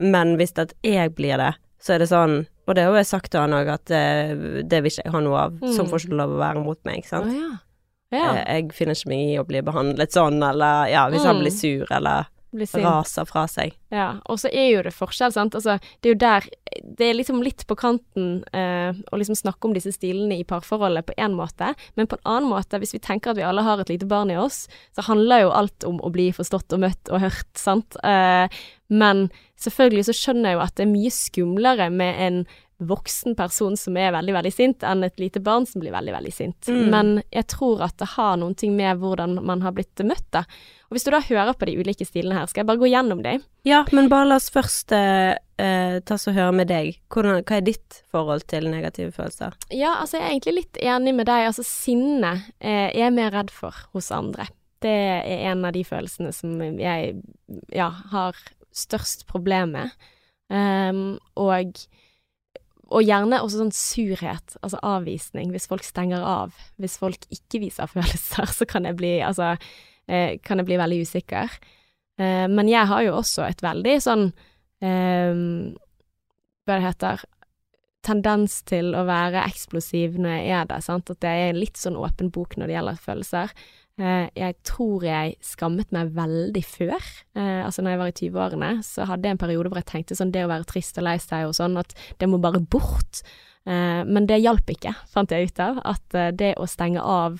[0.00, 3.30] Men hvis at jeg blir det, så er det sånn, og det har jeg sagt
[3.32, 4.34] til han òg, at eh,
[4.68, 5.90] det vil ikke jeg ha noe av, som Mm.
[5.94, 7.32] får ikke lov å være mot meg, ikke sant.
[7.32, 7.56] Oh, ja.
[8.14, 8.34] Ja.
[8.44, 11.42] Eh, Jeg finner ikke meg i å bli behandlet sånn, eller ja, hvis han Mm.
[11.44, 13.72] blir sur, eller raser fra seg.
[13.90, 15.54] Ja, og så er jo det forskjell, sant.
[15.58, 16.44] Altså, det er jo der
[16.96, 21.06] Det er liksom litt på kanten eh, å liksom snakke om disse stilene i parforholdet
[21.06, 23.78] på én måte, men på en annen måte, hvis vi tenker at vi alle har
[23.80, 27.10] et lite barn i oss, så handler jo alt om å bli forstått og møtt
[27.10, 27.96] og hørt, sant.
[28.04, 28.48] Eh,
[28.90, 32.46] men selvfølgelig så skjønner jeg jo at det er mye skumlere med en
[32.78, 36.32] voksen person som er veldig, veldig sint, enn et lite barn som blir veldig, veldig
[36.34, 36.68] sint.
[36.68, 36.80] Mm.
[36.90, 40.44] Men jeg tror at det har noen ting med hvordan man har blitt møtt, da.
[40.88, 43.22] Og hvis du da hører på de ulike stilene her, skal jeg bare gå gjennom
[43.24, 43.44] dem?
[43.66, 46.98] Ja, men bare la oss først eh, eh, ta og høre med deg.
[47.14, 49.56] Hvordan, hva er ditt forhold til negative følelser?
[49.70, 51.48] Ja, altså jeg er egentlig litt enig med deg.
[51.48, 54.50] Altså sinne eh, er mer redd for hos andre.
[54.84, 57.14] Det er en av de følelsene som jeg
[57.72, 58.36] ja, har
[58.74, 59.94] størst problem med.
[60.52, 61.78] Um, og,
[62.94, 65.50] og gjerne også sånn surhet, altså avvisning.
[65.54, 69.54] Hvis folk stenger av, hvis folk ikke viser følelser, så kan jeg bli, altså,
[70.06, 71.58] eh, kan jeg bli veldig usikker.
[72.20, 74.28] Eh, men jeg har jo også et veldig sånn
[74.84, 75.34] eh,
[76.62, 77.24] Hva det heter
[78.04, 81.80] tendens til å være eksplosiv når jeg er der, sant, at jeg er en litt
[81.80, 83.54] sånn åpen bok når det gjelder følelser.
[83.94, 88.70] Eh, jeg tror jeg skammet meg veldig før, eh, altså når jeg var i 20-årene,
[88.82, 91.14] så hadde jeg en periode hvor jeg tenkte sånn det å være trist og lei
[91.22, 93.22] seg og sånn, at det må bare bort.
[93.70, 97.38] Eh, men det hjalp ikke, fant jeg ut av, at det å stenge av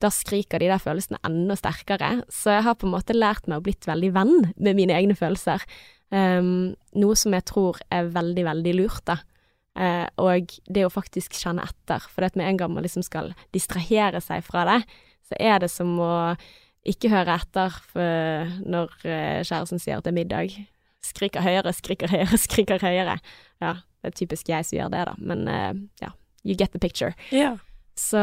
[0.00, 2.22] da skriker de der følelsene enda sterkere.
[2.32, 5.16] Så jeg har på en måte lært meg å blitt veldig venn med mine egne
[5.18, 5.60] følelser.
[6.08, 9.18] Um, noe som jeg tror er veldig, veldig lurt, da.
[9.76, 12.08] Uh, og det å faktisk kjenne etter.
[12.08, 14.80] For det at med en gang man liksom skal distrahere seg fra det,
[15.30, 16.12] så er det som å
[16.90, 20.54] ikke høre etter når uh, kjæresten sier at det er middag.
[21.04, 23.18] Skriker høyere, skriker høyere, skriker høyere.
[23.62, 25.14] Ja, det er typisk jeg som gjør det, da.
[25.20, 27.12] Men uh, ja, you get the picture.
[27.34, 27.54] Ja.
[27.98, 28.22] Så,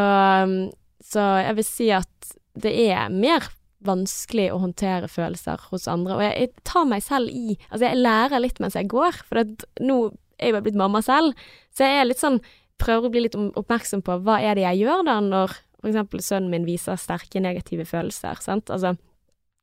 [1.05, 3.45] så jeg vil si at det er mer
[3.85, 6.17] vanskelig å håndtere følelser hos andre.
[6.17, 9.41] Og jeg, jeg tar meg selv i Altså, jeg lærer litt mens jeg går, for
[9.41, 11.37] det, nå er jeg jo blitt mamma selv,
[11.73, 12.41] så jeg er litt sånn
[12.77, 16.23] Prøver å bli litt oppmerksom på hva er det jeg gjør da når for eksempel
[16.25, 18.71] sønnen min viser sterke negative følelser, sant.
[18.73, 18.95] Altså,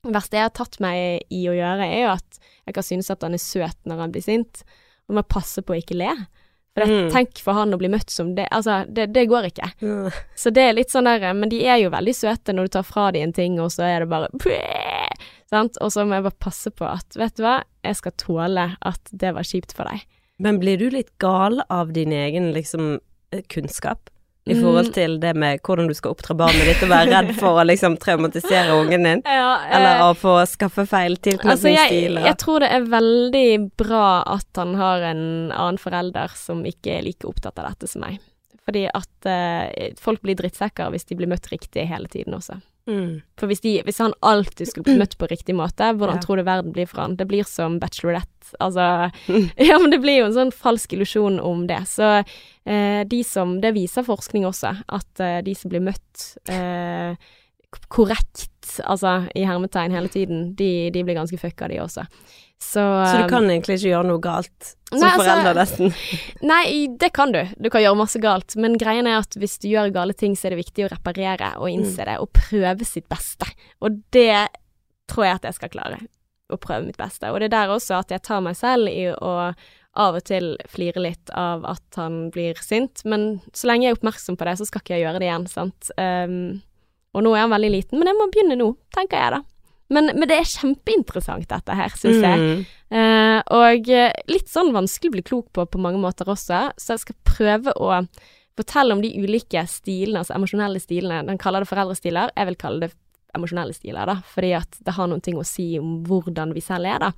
[0.05, 3.11] det verste jeg har tatt meg i å gjøre, er jo at jeg kan synes
[3.11, 4.63] at han er søt når han blir sint,
[5.09, 6.13] og må passe på å ikke le.
[6.75, 7.11] For det, Mm.
[7.13, 9.69] tenk for han å bli møtt som det Altså, det, det går ikke.
[9.81, 10.09] Mm.
[10.35, 12.83] Så det er litt sånn der Men de er jo veldig søte når du tar
[12.83, 14.29] fra dem en ting, og så er det bare
[15.51, 15.79] Sant?
[15.81, 19.13] Og så må jeg bare passe på at Vet du hva, jeg skal tåle at
[19.13, 20.03] det var kjipt for deg.
[20.43, 22.97] Men blir du litt gal av din egen liksom
[23.31, 24.11] eh, kunnskap?
[24.47, 24.61] I Mm.
[24.61, 27.65] forhold til det med hvordan du skal oppdra barnet ditt, og være redd for å
[27.65, 29.23] liksom traumatisere ungen din?
[29.25, 31.49] Ja, Eller å få skaffe feil tilknytningsstil.
[31.49, 36.61] Altså, jeg, jeg tror det er veldig bra at han har en annen forelder som
[36.69, 38.21] ikke er like opptatt av dette som meg.
[38.69, 42.61] Fordi at eh, folk blir drittsekker hvis de blir møtt riktig hele tiden også.
[42.89, 43.23] Mm.
[43.41, 46.23] For hvis, de, hvis han alltid skulle bli møtt på riktig måte, hvordan Ja.
[46.23, 47.17] tror du verden blir for han?
[47.17, 48.31] Det blir som bachelorette.
[48.61, 49.11] Altså
[49.69, 51.81] Ja, men det blir jo en sånn falsk illusjon om det.
[51.89, 52.11] Så
[52.67, 57.17] eh, de som Det viser forskning også, at eh, de som blir møtt eh,
[57.93, 58.49] korrekt,
[58.85, 62.07] altså i hermetegn hele tiden, de, de blir ganske fucka, de også.
[62.65, 65.95] Så, Så du um, kan egentlig ikke gjøre noe galt som Nei, altså- forelder, nesten?
[66.53, 66.65] Nei,
[67.01, 67.43] det kan du.
[67.61, 68.57] Du kan gjøre masse galt.
[68.57, 71.55] Men greien er at hvis du gjør gale ting, så er det viktig å reparere
[71.59, 73.51] og innse det, og prøve sitt beste.
[73.85, 74.47] Og det
[75.11, 76.01] tror jeg at jeg skal klare.
[76.53, 77.29] Å prøve mitt beste.
[77.33, 79.35] Og det er der også at jeg tar meg selv i å
[79.95, 83.99] av og til flire litt av at han blir sint, men så lenge jeg er
[84.01, 85.91] oppmerksom på det, så skal ikke jeg gjøre det igjen, sant.
[85.95, 86.39] Um,
[87.15, 89.43] og nå er han veldig liten, men jeg må begynne nå, tenker jeg da.
[89.95, 92.41] Men, men det er kjempeinteressant dette her, syns jeg.
[92.41, 92.63] Mm.
[92.99, 96.95] Eh, og eh, litt sånn vanskelig å bli klok på på mange måter også, så
[96.95, 98.01] jeg skal prøve å
[98.59, 101.25] fortelle om de ulike stilene, altså emosjonelle stilene.
[101.29, 102.95] Den kaller det foreldrestiler, jeg vil kalle det
[103.37, 106.91] emosjonelle stiler, da, fordi at det har noen ting å si om hvordan vi selv
[106.91, 107.11] er, da.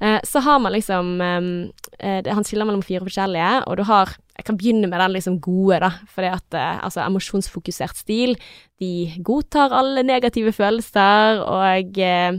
[0.00, 1.50] Eh, så har man liksom eh,
[1.98, 5.14] eh, det, Han skiller mellom fire forskjellige, og du har Jeg kan begynne med den
[5.14, 8.36] liksom gode, da, fordi at eh, altså emosjonsfokusert stil,
[8.80, 12.36] de godtar alle negative følelser og eh,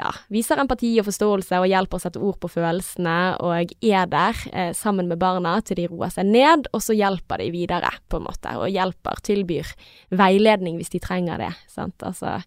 [0.00, 4.42] ja, viser empati og forståelse og hjelper å sette ord på følelsene, og er der
[4.52, 8.20] eh, sammen med barna til de roer seg ned, og så hjelper de videre, på
[8.20, 9.72] en måte, og hjelper, tilbyr
[10.16, 12.38] veiledning hvis de trenger det, sant, altså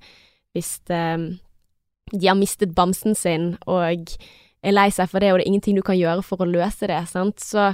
[0.53, 1.29] hvis eh,
[2.13, 4.15] de har mistet bamsen sin og
[4.63, 6.89] er lei seg for det, og det er ingenting du kan gjøre for å løse
[6.89, 7.71] det, sant, så,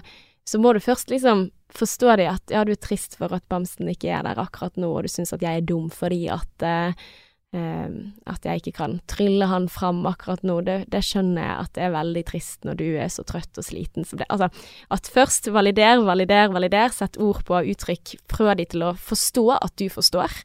[0.47, 3.91] så må du først liksom forstå det at ja, du er trist for at bamsen
[3.91, 7.09] ikke er der akkurat nå, og du syns at jeg er dum fordi at eh,
[7.49, 11.81] at jeg ikke kan trylle han fram akkurat nå, det, det skjønner jeg at det
[11.87, 14.27] er veldig trist når du er så trøtt og sliten som det.
[14.29, 14.51] Altså,
[14.93, 19.73] at først valider, valider, valider, sett ord på uttrykk, prøv de til å forstå at
[19.81, 20.37] du forstår.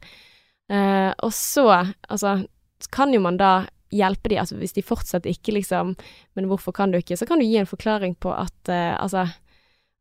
[0.73, 1.67] Eh, og så,
[2.09, 2.39] altså,
[2.89, 3.53] kan jo man da
[3.93, 5.93] hjelpe de, altså hvis de fortsatt ikke liksom
[6.35, 7.15] Men hvorfor kan du ikke?
[7.15, 9.27] Så kan du gi en forklaring på at eh, altså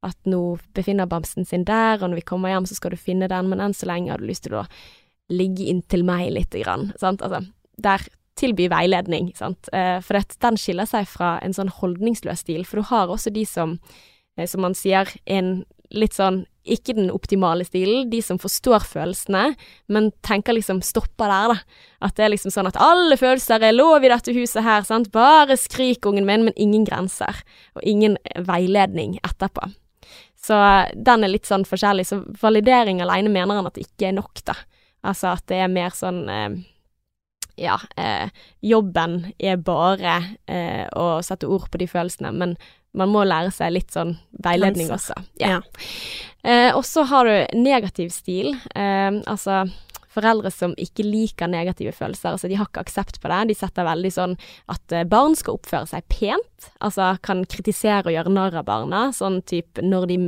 [0.05, 3.29] at nå befinner bamsen sin der, og når vi kommer hjem så skal du finne
[3.31, 4.67] den, men enn så lenge har du lyst til å
[5.33, 7.45] ligge inntil meg lite grann, altså,
[7.81, 8.05] der
[8.39, 12.81] tilby veiledning, sant, eh, for det, den skiller seg fra en sånn holdningsløs stil, for
[12.81, 13.79] du har også de som,
[14.37, 15.63] eh, som man sier, en
[15.95, 19.53] litt sånn ikke den optimale stilen, de som forstår følelsene,
[19.93, 21.81] men tenker liksom stopper der, da.
[22.09, 25.11] At det er liksom sånn at alle følelser er lov i dette huset her, sant,
[25.13, 27.43] bare skrik ungen min, men ingen grenser,
[27.77, 28.17] og ingen
[28.49, 29.69] veiledning etterpå.
[30.45, 30.57] Så
[30.97, 34.41] den er litt sånn forskjellig, så validering alene mener han at det ikke er nok,
[34.49, 34.57] da.
[35.05, 36.57] Altså at det er mer sånn eh,
[37.61, 38.31] ja, eh,
[38.65, 40.17] jobben er bare
[40.51, 42.57] eh, å sette ord på de følelsene, men
[42.95, 44.15] man må lære seg litt sånn
[44.45, 45.17] veiledning også.
[45.41, 45.59] Yeah.
[45.59, 45.89] Ja.
[46.45, 49.65] Eh, og så har du negativ stil, eh, altså
[50.15, 53.41] foreldre som ikke liker negative følelser, altså de har ikke aksept på det.
[53.51, 54.37] De setter veldig sånn
[54.71, 59.09] at eh, barn skal oppføre seg pent, altså kan kritisere og gjøre narr av barna,
[59.17, 60.19] sånn type når de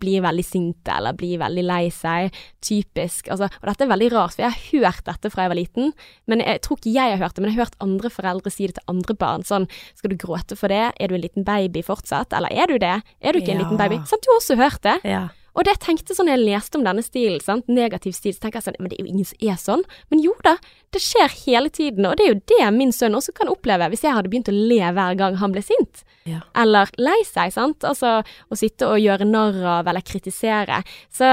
[0.00, 4.36] blir veldig sinte eller blir veldig lei seg, typisk, altså, og dette er veldig rart,
[4.36, 5.92] for jeg har hørt dette fra jeg var liten,
[6.26, 8.68] men jeg tror ikke jeg har hørt det, men jeg har hørt andre foreldre si
[8.68, 11.82] det til andre barn, sånn, skal du gråte for det, er du en liten baby
[11.86, 14.60] fortsatt, eller er du det, er du ikke en liten baby, sant, du har også
[14.60, 15.26] hørt det, Ja.
[15.56, 18.60] Og det jeg tenkte sånn jeg leste om denne stilen, sant, negativ stil, så tenker
[18.60, 19.84] jeg sånn Men det er jo ingen som er sånn.
[20.10, 20.56] Men jo da,
[20.92, 24.04] det skjer hele tiden, og det er jo det min sønn også kan oppleve hvis
[24.04, 26.04] jeg hadde begynt å le hver gang han ble sint.
[26.26, 26.40] Ja.
[26.58, 27.84] Eller lei seg, sant.
[27.86, 30.82] Altså å sitte og gjøre narr av eller kritisere.
[31.14, 31.24] Så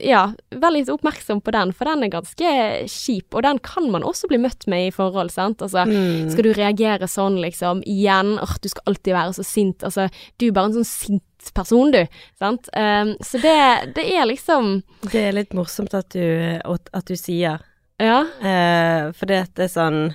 [0.00, 2.52] ja, vær litt oppmerksom på den, for den er ganske
[2.88, 5.60] kjip, og den kan man også bli møtt med i forhold, sant.
[5.62, 6.30] Altså, Mm.
[6.30, 10.48] skal du reagere sånn, liksom, igjen, åh, du skal alltid være så sint, altså, du
[10.48, 11.22] er bare en sånn sint
[11.54, 12.02] person, du,
[12.38, 12.68] sant.
[12.76, 13.56] Um, så det,
[13.96, 14.82] det er liksom,
[15.12, 16.22] Det er litt morsomt at du,
[16.64, 17.60] at du sier,
[17.98, 20.12] ja, Uh, for det er sånn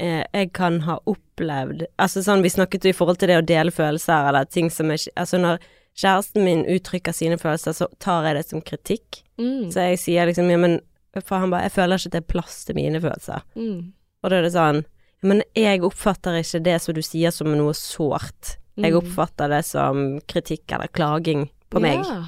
[0.00, 3.44] eh, Jeg kan ha opplevd Altså sånn, vi snakket jo i forhold til det å
[3.44, 5.60] dele følelser, eller ting som er Altså når
[5.96, 9.22] kjæresten min uttrykker sine følelser, så tar jeg det som kritikk.
[9.40, 10.80] mm, Så jeg sier liksom ja, men
[11.20, 13.44] For han bare Jeg føler ikke at det er plass til mine følelser.
[13.56, 13.78] mm,
[14.22, 14.82] Og da er det sånn
[15.22, 18.56] Men jeg oppfatter ikke det som du sier som noe sårt.
[18.76, 18.98] Jeg Mm.
[19.00, 22.04] oppfatter det som kritikk eller klaging på meg.
[22.04, 22.22] Ja.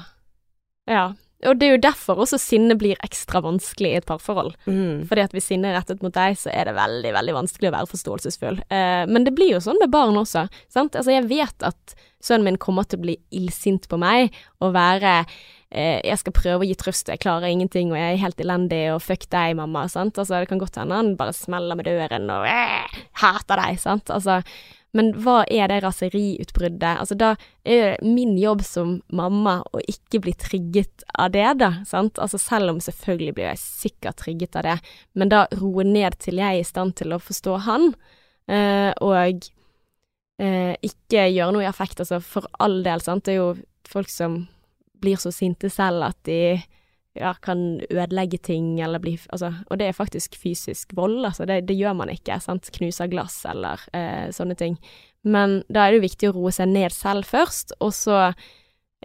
[0.87, 1.07] ja.
[1.47, 4.55] Og det er jo derfor også sinne blir ekstra vanskelig i et parforhold.
[4.67, 5.05] Mm.
[5.07, 7.75] Fordi at hvis sinne er rettet mot deg, så er det veldig, veldig vanskelig å
[7.77, 8.57] være forståelsesfull.
[8.69, 10.97] Eh, men det blir jo sånn med barn også, sant.
[10.99, 15.13] Altså jeg vet at sønnen min kommer til å bli illsint på meg og være
[15.71, 18.81] eh, jeg skal prøve å gi trøst, jeg klarer ingenting, og jeg er helt elendig,
[18.91, 20.17] og fuck deg, mamma, sant.
[20.19, 24.11] Altså, det kan godt hende han bare smeller med døren og eh, hater deg, sant.
[24.11, 24.41] Altså,
[24.97, 27.01] men hva er det raseriutbruddet?
[27.01, 31.71] Altså, da er det min jobb som mamma å ikke bli trigget av det, da,
[31.85, 32.17] sant.
[32.17, 34.77] Altså, selv om selvfølgelig blir jeg sikkert trigget av det,
[35.13, 37.91] men da roe ned til jeg er i stand til å forstå han,
[38.49, 39.45] eh, og
[40.41, 43.27] eh, ikke gjøre noe i affekt, altså, for all del, sant.
[43.27, 43.53] Det er jo
[43.89, 44.41] folk som
[44.99, 46.57] blir så sinte selv at de
[47.17, 51.45] ja, kan ødelegge ting, eller bli Altså, og det er faktisk fysisk vold, altså.
[51.45, 52.69] Det, det gjør man ikke, sant.
[52.75, 54.77] Knuser glass eller eh, sånne ting.
[55.23, 58.29] Men da er det jo viktig å roe seg ned selv først, og så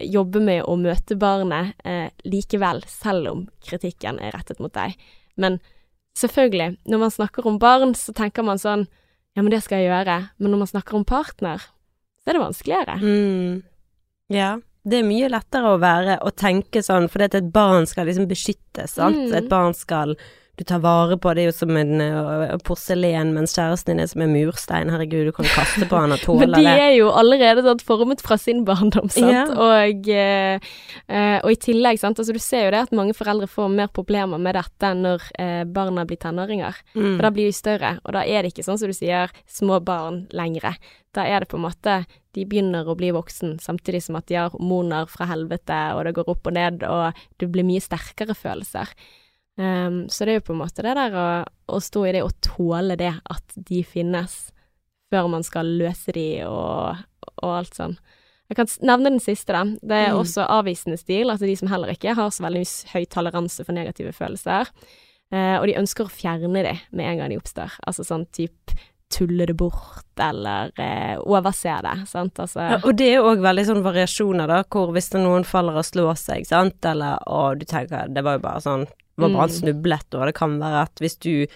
[0.01, 4.97] jobbe med å møte barnet eh, likevel, selv om kritikken er rettet mot deg.
[5.39, 5.61] Men
[6.19, 8.87] selvfølgelig, når man snakker om barn, så tenker man sånn
[9.35, 10.29] Ja, men det skal jeg gjøre.
[10.39, 11.59] Men når man snakker om partner,
[12.23, 12.95] så er det vanskeligere.
[13.03, 13.65] Mm.
[14.31, 14.53] Ja.
[14.85, 18.29] Det er mye lettere å være og tenke sånn, fordi at et barn skal liksom
[18.29, 19.31] beskyttes, sant.
[19.31, 19.37] Mm.
[19.39, 20.13] Et barn skal
[20.55, 24.11] du tar vare på, det er jo som en uh, porselen, mens kjæresten din er
[24.11, 24.93] som en murstein.
[24.93, 26.61] Herregud, du kan kaste på han og tåle det.
[26.63, 29.33] Men de er jo allerede sånn formet fra sin barndom, sant.
[29.35, 29.43] Ja.
[29.51, 33.73] Og, uh, og i tillegg, sant, altså du ser jo det at mange foreldre får
[33.75, 36.79] mer problemer med dette når uh, barna blir tenåringer.
[36.95, 37.09] Mm.
[37.09, 39.81] For da blir de større, og da er det ikke sånn som du sier, små
[39.83, 40.77] barn lengre.
[41.15, 42.01] Da er det på en måte
[42.35, 46.15] De begynner å bli voksen samtidig som at de har hormoner fra helvete, og det
[46.17, 48.91] går opp og ned, og det blir mye sterkere følelser.
[49.57, 51.27] Um, så det er jo på en måte det der å,
[51.71, 54.33] å stå i det og tåle det at de finnes,
[55.13, 57.05] før man skal løse de og,
[57.39, 57.95] og alt sånn.
[58.51, 59.63] Jeg kan nevne den siste, da.
[59.81, 60.19] Det er Mm.
[60.21, 64.13] også avvisende stil, altså de som heller ikke har så veldig høy toleranse for negative
[64.13, 64.69] følelser.
[65.33, 67.79] Uh, og de ønsker å fjerne det med en gang de oppstår.
[67.87, 68.75] Altså sånn type
[69.15, 72.39] tulle det bort, eller eh, overse det, sant.
[72.43, 75.77] Altså Ja, og det er jo òg veldig sånn variasjoner, da, hvor hvis noen faller
[75.79, 79.29] og slår seg, sant, eller og du tenker det var jo bare sånn Det var
[79.31, 79.61] bare han Mm.
[79.63, 81.47] snublet, og det kan være at hvis du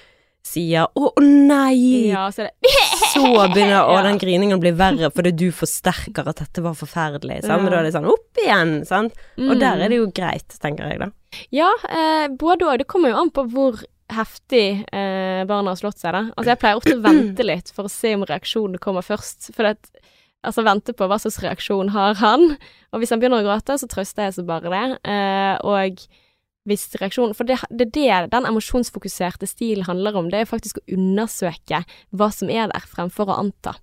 [0.49, 2.49] sier 'Å, nei!' Ja, så
[3.13, 3.21] så
[3.53, 4.03] begynner å Ja.
[4.03, 7.43] den griningen bli verre fordi du forsterker at dette var forferdelig.
[7.45, 7.63] Sant?
[7.63, 9.13] Men da er det sånn opp igjen, sant.
[9.37, 9.61] Og Mm.
[9.61, 11.11] der er det jo greit, tenker jeg da.
[11.51, 12.79] Ja, eh, både og.
[12.79, 16.31] Det kommer jo an på hvor heftig eh, barna har slått seg, da.
[16.39, 19.53] Altså, jeg pleier ofte å vente litt for å se om reaksjonen kommer først.
[19.55, 19.91] For at,
[20.45, 22.57] altså, vente på hva slags reaksjon har han.
[22.95, 24.99] Og hvis han begynner å gråte, så trøster jeg så bare det.
[25.05, 25.99] Eh, og
[26.69, 30.31] hvis reaksjonen For det, det er det den emosjonsfokuserte stilen handler om.
[30.31, 33.79] Det er faktisk å undersøke hva som er der, fremfor å anta.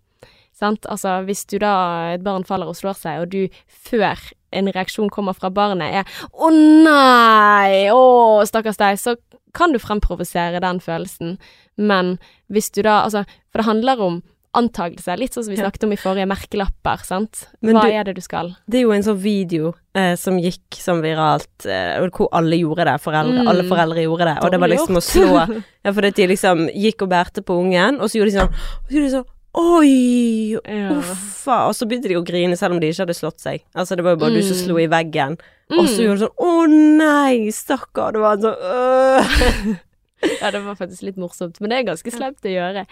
[0.55, 0.87] Sant?
[0.87, 4.21] Altså, hvis du da, et barn faller og slår seg, og du før
[4.55, 7.91] en reaksjon kommer fra barnet er 'Å nei!
[7.91, 9.17] Å, stakkars deg', så
[9.53, 11.37] kan du fremprovosere den følelsen.
[11.77, 12.17] Men
[12.47, 14.23] hvis du da Altså, for det handler om
[14.55, 17.47] antagelse, litt sånn som vi snakket om i forrige merkelapper, sant.
[17.61, 18.55] Hva du- er det du skal?
[18.69, 22.85] Det er jo en sånn video eh, som gikk som viralt, eh, hvor alle gjorde
[22.85, 23.41] det, foreldre.
[23.43, 23.47] Mm.
[23.47, 27.01] Alle foreldre gjorde det, og det var liksom å slå Ja, fordi de liksom gikk
[27.03, 30.57] og bærte på ungen, og så gjorde de sånn Og så gjorde de sånn Oi!
[30.59, 31.61] Uffa!
[31.69, 33.61] Og så begynte de å grine selv om de ikke hadde slått seg.
[33.73, 34.63] Altså, det var jo bare du som Mm.
[34.65, 35.37] slo i veggen.
[35.71, 36.05] Og så Mm.
[36.05, 38.11] gjorde de sånn Å nei, stakkar!
[38.11, 39.79] Det var sånn øh.
[40.41, 42.85] Ja, det var faktisk litt morsomt, men det er ganske slemt å gjøre.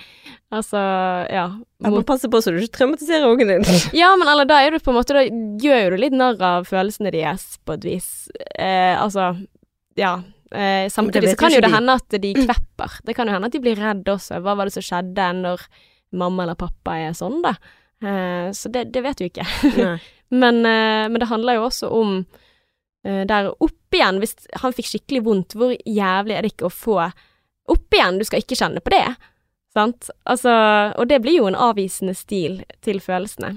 [0.54, 0.82] Altså,
[1.32, 1.46] ja.
[1.84, 3.68] Jeg må passe på så du ikke traumatiserer ungen din.
[4.02, 6.70] ja, men eller da er du på en måte Da gjør du litt narr av
[6.70, 8.10] følelsene deres, på et vis.
[8.56, 9.34] Eh, altså,
[10.00, 10.16] ja.
[10.54, 13.00] Eh, samtidig så kan jo det hende at de kvepper.
[13.08, 14.42] Det kan jo hende at de blir redd også.
[14.44, 15.66] Hva var det som skjedde når
[16.14, 17.56] mamma eller pappa er sånn, da?
[18.04, 19.48] Eh, så det, det vet du ikke.
[20.34, 22.14] Men, eh, men det handler jo også om
[23.04, 26.98] der opp igjen, hvis han fikk skikkelig vondt, hvor jævlig er det ikke å få
[27.04, 28.20] opp igjen?
[28.20, 29.06] Du skal ikke kjenne på det.
[29.74, 30.10] Sant?
[30.30, 30.54] Altså,
[30.96, 33.56] og det blir jo en avvisende stil til følelsene.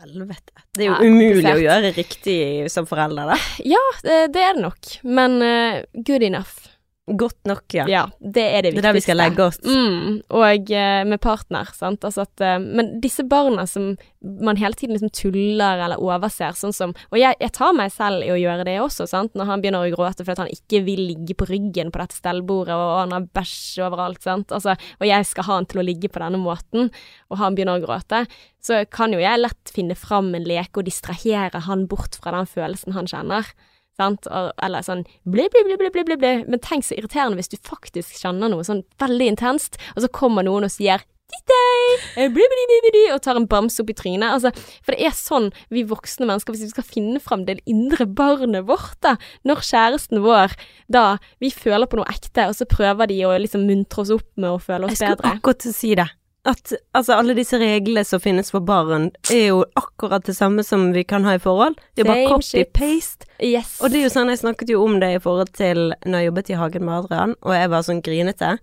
[0.00, 0.52] Helvete.
[0.76, 2.38] Det er jo Ja, umulig å gjøre riktig
[2.72, 3.38] som forelder, da.
[3.64, 6.68] Ja, det, det er det nok, men uh, good enough.
[7.04, 7.84] Godt nok, ja.
[7.84, 8.80] Ja, det er det viktigste.
[8.80, 9.58] Det er der vi skal legge oss.
[9.60, 12.00] Mm, og eh, med partner, sant.
[12.00, 13.90] Altså at, eh, men disse barna som
[14.24, 18.24] man hele tiden liksom tuller eller overser, sånn som Og jeg, jeg tar meg selv
[18.24, 19.34] i å gjøre det også, sant.
[19.36, 22.72] Når han begynner å gråte fordi han ikke vil ligge på ryggen på dette stellbordet,
[22.72, 24.56] og han har bæsj overalt, sant.
[24.56, 26.88] Altså, og jeg skal ha han til å ligge på denne måten,
[27.28, 28.24] og han begynner å gråte,
[28.64, 32.48] så kan jo jeg lett finne fram en leke og distrahere han bort fra den
[32.48, 33.52] følelsen han kjenner.
[33.94, 34.26] Sant?
[34.58, 36.34] Eller sånn bli, bli, bli, bli, bli.
[36.50, 40.46] Men tenk så irriterende hvis du faktisk kjenner noe sånn veldig intenst, og så kommer
[40.46, 41.04] noen og sier
[41.34, 44.28] «Tittei, eh, bli, bli, bli, bli, bli», og tar en bamse opp i trynet.
[44.28, 44.50] Altså,
[44.84, 48.66] for det er sånn vi voksne mennesker, hvis vi skal finne fram det indre barnet
[48.68, 49.14] vårt, da,
[49.48, 50.52] når kjæresten vår
[50.92, 54.28] da vi føler på noe ekte, og så prøver de å liksom muntre oss opp
[54.36, 55.32] med å føle Jeg oss skulle bedre.
[55.38, 56.10] akkurat si det.
[56.46, 60.90] At altså, alle disse reglene som finnes for barn, er jo akkurat det samme som
[60.92, 61.78] vi kan ha i forhold.
[61.96, 63.24] Det er bare copy-paste.
[63.40, 63.78] Yes.
[63.80, 66.28] Og det er jo sånn, jeg snakket jo om det i forhold til når jeg
[66.28, 68.58] jobbet i Hagen med Adrian, og jeg var sånn grinete.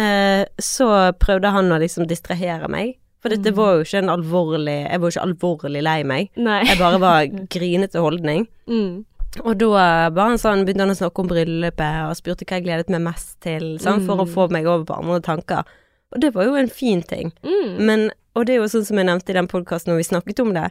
[0.00, 0.88] Eh, så
[1.20, 2.96] prøvde han å liksom distrahere meg.
[3.20, 3.36] For Mm.
[3.42, 6.30] dette var jo ikke en alvorlig Jeg var jo ikke alvorlig lei meg.
[6.36, 6.64] Nei.
[6.64, 8.46] Jeg bare var grinete holdning.
[8.66, 9.04] Mm.
[9.44, 9.66] Og da
[10.10, 13.02] var han sånn, begynte han å snakke om bryllupet og spurte hva jeg gledet meg
[13.02, 14.32] mest til, sånn, for å Mm.
[14.34, 15.64] få meg over på andre tanker.
[16.14, 17.32] Og det var jo en fin ting.
[17.46, 17.76] Mm.
[17.86, 20.40] Men, og det er jo sånn som jeg nevnte i den podkasten når vi snakket
[20.42, 20.64] om det,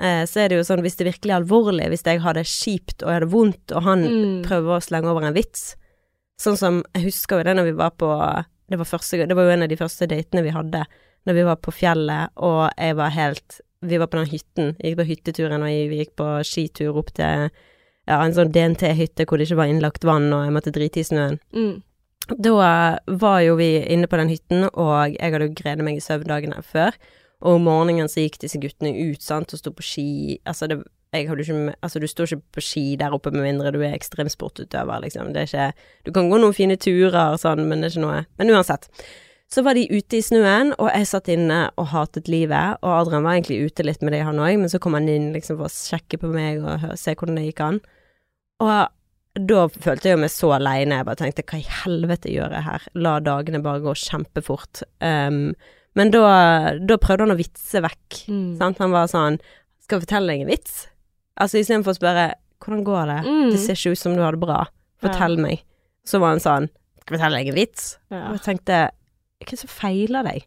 [0.00, 2.46] eh, så er det jo sånn hvis det virkelig er alvorlig, hvis jeg har det
[2.48, 4.42] kjipt og jeg har det vondt, og han Mm.
[4.46, 5.74] prøver å slenge over en vits
[6.38, 8.08] Sånn som Jeg husker jo det når vi var på
[8.68, 10.82] Det var, første, det var jo en av de første datene vi hadde,
[11.26, 14.96] når vi var på fjellet, og jeg var helt Vi var på den hytten, gikk
[14.98, 17.48] på hytteturen, og vi gikk på skitur opp til
[18.08, 21.04] ja, en sånn DNT-hytte hvor det ikke var innlagt vann, og jeg måtte drite i
[21.08, 21.38] snøen.
[21.52, 21.82] Mm.
[22.26, 26.02] Da var jo vi inne på den hytten, og jeg hadde jo grenet meg i
[26.02, 26.96] søvn dagene før.
[27.44, 30.08] Og om morgenen så gikk disse guttene ut, sant, og sto på ski.
[30.48, 30.80] Altså, det,
[31.14, 35.30] ikke, altså du står ikke på ski der oppe med mindre du er ekstremsportutøver, liksom.
[35.34, 38.24] Det er ikke Du kan gå noen fine turer, sånn, men det er ikke noe
[38.38, 38.90] Men uansett.
[39.46, 42.80] Så var de ute i snøen, og jeg satt inne og hatet livet.
[42.82, 45.30] Og Adrian var egentlig ute litt med det, han òg, men så kom han inn
[45.36, 47.78] liksom for å sjekke på meg og se hvordan det gikk an.
[48.64, 48.72] Og
[49.36, 51.00] da følte jeg meg så aleine.
[51.00, 52.86] Jeg bare tenkte hva i helvete gjør jeg her?
[52.96, 54.82] La dagene bare gå kjempefort.
[55.04, 55.52] Um,
[55.96, 56.24] men da,
[56.80, 58.22] da prøvde han å vitse vekk.
[58.28, 58.50] Mm.
[58.60, 58.80] Sant?
[58.84, 59.38] Han var sånn
[59.84, 60.74] Skal jeg fortelle deg en vits?
[61.40, 62.26] Altså istedenfor å spørre
[62.64, 63.20] hvordan går det?
[63.26, 63.48] Mm.
[63.52, 64.60] Det ser ikke ut som du har det bra.
[65.04, 65.62] Fortell meg.
[66.08, 66.68] Så var han sånn
[67.02, 67.88] Skal jeg fortelle deg en vits?
[68.12, 68.22] Ja.
[68.28, 70.46] Og jeg tenkte Hva er det som feiler deg?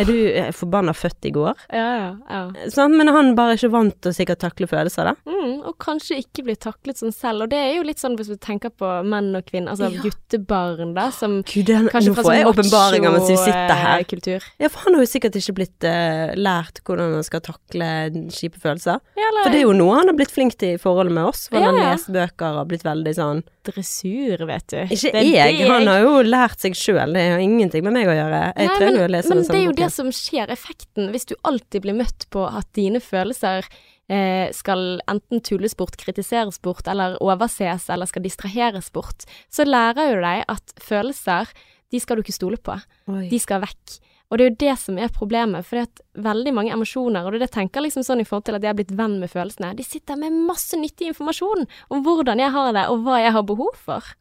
[0.00, 1.58] Er du eh, forbanna født i går?
[1.74, 2.68] Ja, ja, ja.
[2.72, 5.14] Sånn, men han bare ikke vant til å sikkert takle følelser, da.
[5.28, 7.44] Mm, og kanskje ikke bli taklet sånn selv.
[7.44, 10.00] Og det er jo litt sånn hvis du tenker på menn og kvinner, altså Ja.
[10.06, 13.98] guttebarn, da, som Gud, det, kanskje fra sånn åpenbaringer mens vi sitter her.
[14.00, 14.46] macho-kultur.
[14.62, 17.90] Ja, for han har jo sikkert ikke blitt uh, lært hvordan man skal takle
[18.30, 19.00] kjipe følelser.
[19.20, 21.48] Ja, For det er jo noe han har blitt flink til i forholdet med oss.
[21.50, 24.78] For han Ja, har lest bøker og blitt veldig sånn dressur, vet du.
[24.96, 28.10] Ikke Det jeg, det han har jo lært seg sjøl, det har ingenting med meg
[28.10, 28.42] å gjøre.
[28.56, 29.80] Jeg Nei, trenger men, å lese men det er jo boken.
[29.84, 33.66] det som skjer, effekten, hvis du alltid blir møtt på at dine følelser
[34.10, 40.14] eh, skal enten tulles bort, kritiseres bort, eller overses, eller skal distraheres bort, så lærer
[40.14, 41.50] jo deg at følelser,
[41.90, 42.76] de skal du ikke stole på.
[43.10, 43.26] Oi.
[43.30, 43.98] De skal vekk.
[44.30, 47.32] Og det er jo det som er problemet, for det at veldig mange emosjoner, og
[47.32, 49.16] det er det jeg tenker liksom sånn i forhold til at jeg har blitt venn
[49.18, 53.18] med følelsene, de sitter med masse nyttig informasjon om hvordan jeg har det, og hva
[53.18, 54.12] jeg har behov for.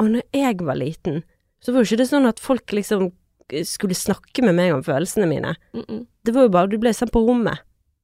[0.00, 1.20] Og når jeg var liten,
[1.60, 3.12] så var jo ikke det sånn at folk liksom
[3.68, 5.54] skulle snakke med meg om følelsene mine.
[5.76, 6.06] Mm -mm.
[6.24, 7.58] Det var jo bare du ble sendt på rommet.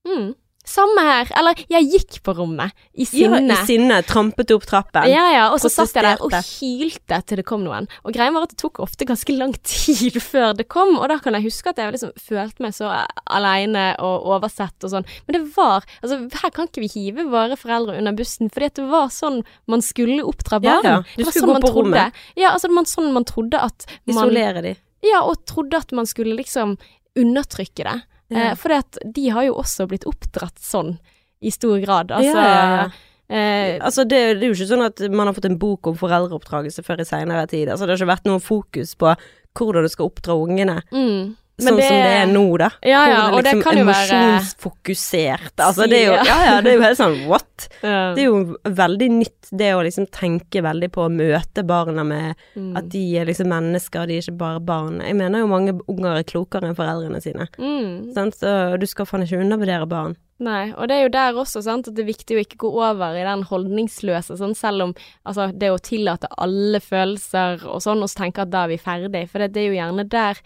[0.05, 0.35] Mm.
[0.67, 1.31] Samme her.
[1.41, 3.41] Eller, jeg gikk på rommet i sinne.
[3.49, 3.97] Ja, I sinne.
[4.07, 5.09] Trampet opp trappen.
[5.11, 7.89] Ja, ja, og så satt jeg der og hylte til det kom noen.
[8.05, 11.17] Og greia var at det tok ofte ganske lang tid før det kom, og da
[11.25, 12.93] kan jeg huske at jeg liksom følte meg så
[13.27, 15.09] aleine og oversett og sånn.
[15.27, 18.79] Men det var Altså, her kan ikke vi hive våre foreldre under bussen, fordi at
[18.79, 19.41] det var sånn
[19.71, 20.87] man skulle oppdra barn.
[20.87, 21.01] ja.
[21.17, 21.89] Du skulle sånn gå man på trodde.
[21.97, 22.23] rommet.
[22.39, 24.77] Ja, altså det var sånn man trodde at man Isolere de.
[25.09, 26.77] Ja, og trodde at man skulle liksom
[27.19, 27.99] undertrykke det.
[28.31, 28.51] Ja.
[28.51, 30.97] Eh, fordi de har jo også blitt oppdratt sånn,
[31.43, 32.13] i stor grad.
[32.15, 32.91] Altså ja, ja, ja.
[33.31, 35.99] Eh, Altså, det, det er jo ikke sånn at man har fått en bok om
[35.99, 37.69] foreldreoppdragelse før i seinere tid.
[37.69, 39.15] Altså, det har ikke vært noe fokus på
[39.59, 40.81] hvordan du skal oppdra ungene.
[40.95, 41.37] mm.
[41.61, 42.71] Sånn som det er nå, da.
[42.83, 45.55] Ja, ja, Hvor det være Emosjonsfokusert.
[45.61, 46.39] Altså, det er jo Ja.
[46.51, 47.47] Ja, det er jo helt sånn what?
[47.83, 48.15] Ja.
[48.17, 52.35] Det er jo veldig nytt, det å liksom tenke veldig på å møte barna med
[52.57, 52.77] Mm.
[52.77, 55.01] at de er liksom mennesker, de er ikke bare barn.
[55.01, 57.47] Jeg mener jo mange unger er klokere enn foreldrene sine.
[57.59, 58.13] Mm.
[58.15, 58.35] Sant?
[58.41, 60.17] Så du skal faen ikke undervurdere barn.
[60.41, 62.71] Nei, og det er jo der også, sant, at det er viktig å ikke gå
[62.81, 64.95] over i den holdningsløse, sånn, selv om
[65.29, 68.79] altså, det å tillate alle følelser og sånn, og så tenke at da er vi
[68.81, 70.41] ferdig, for det, det er jo gjerne der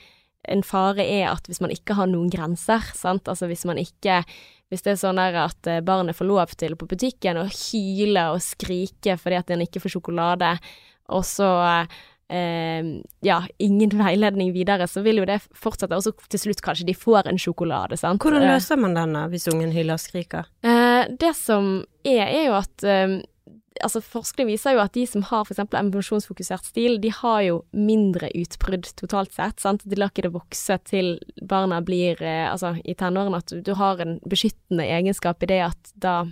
[0.49, 4.23] en fare er at hvis man ikke har noen grenser, sant, altså hvis man ikke
[4.73, 8.31] hvis det er sånn der at eh, barnet får lov til på butikken å hyle
[8.35, 10.55] og skrike fordi at en ikke får sjokolade,
[11.15, 11.51] og så
[12.33, 12.89] eh,
[13.27, 16.97] ja, ingen veiledning videre, så vil jo det fortsette, og så til slutt kanskje de
[16.97, 18.23] får en sjokolade, sant.
[18.23, 20.51] Hvordan Eh, løser man den da, hvis ungen hyler og skriker?
[20.65, 23.21] Eh, det som er, er jo at eh,
[23.83, 25.65] Altså, forskning viser jo at de som har f.eks.
[25.75, 29.59] emosjonsfokusert stil, de har jo mindre utbrudd totalt sett.
[29.63, 29.83] sant?
[29.83, 33.99] De lar ikke det vokse til barna blir eh, Altså, i tenårene at du, har
[34.05, 36.23] en beskyttende egenskap i det at da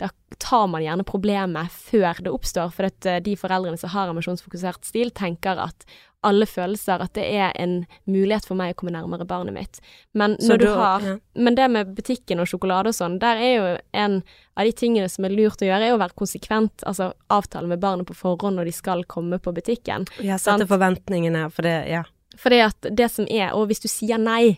[0.00, 0.08] da
[0.42, 4.86] tar man gjerne problemet før det oppstår, for at eh, de foreldrene som har emosjonsfokusert
[4.88, 5.86] stil, tenker at
[6.24, 7.74] alle følelser, at det er en
[8.10, 9.80] mulighet for meg å komme nærmere barnet mitt.
[10.16, 11.14] Men når du du har ja.
[11.36, 14.16] men det med butikken og sjokolade og sånn, der er jo en
[14.56, 16.84] av de tingene som er lurt å gjøre, er å være konsekvent.
[16.88, 20.08] Altså avtale med barnet på forhånd når de skal komme på butikken.
[20.24, 22.04] Ja, sette forventningene, for det, ja.
[22.40, 24.56] Fordi at det som er, og hvis du sier nei,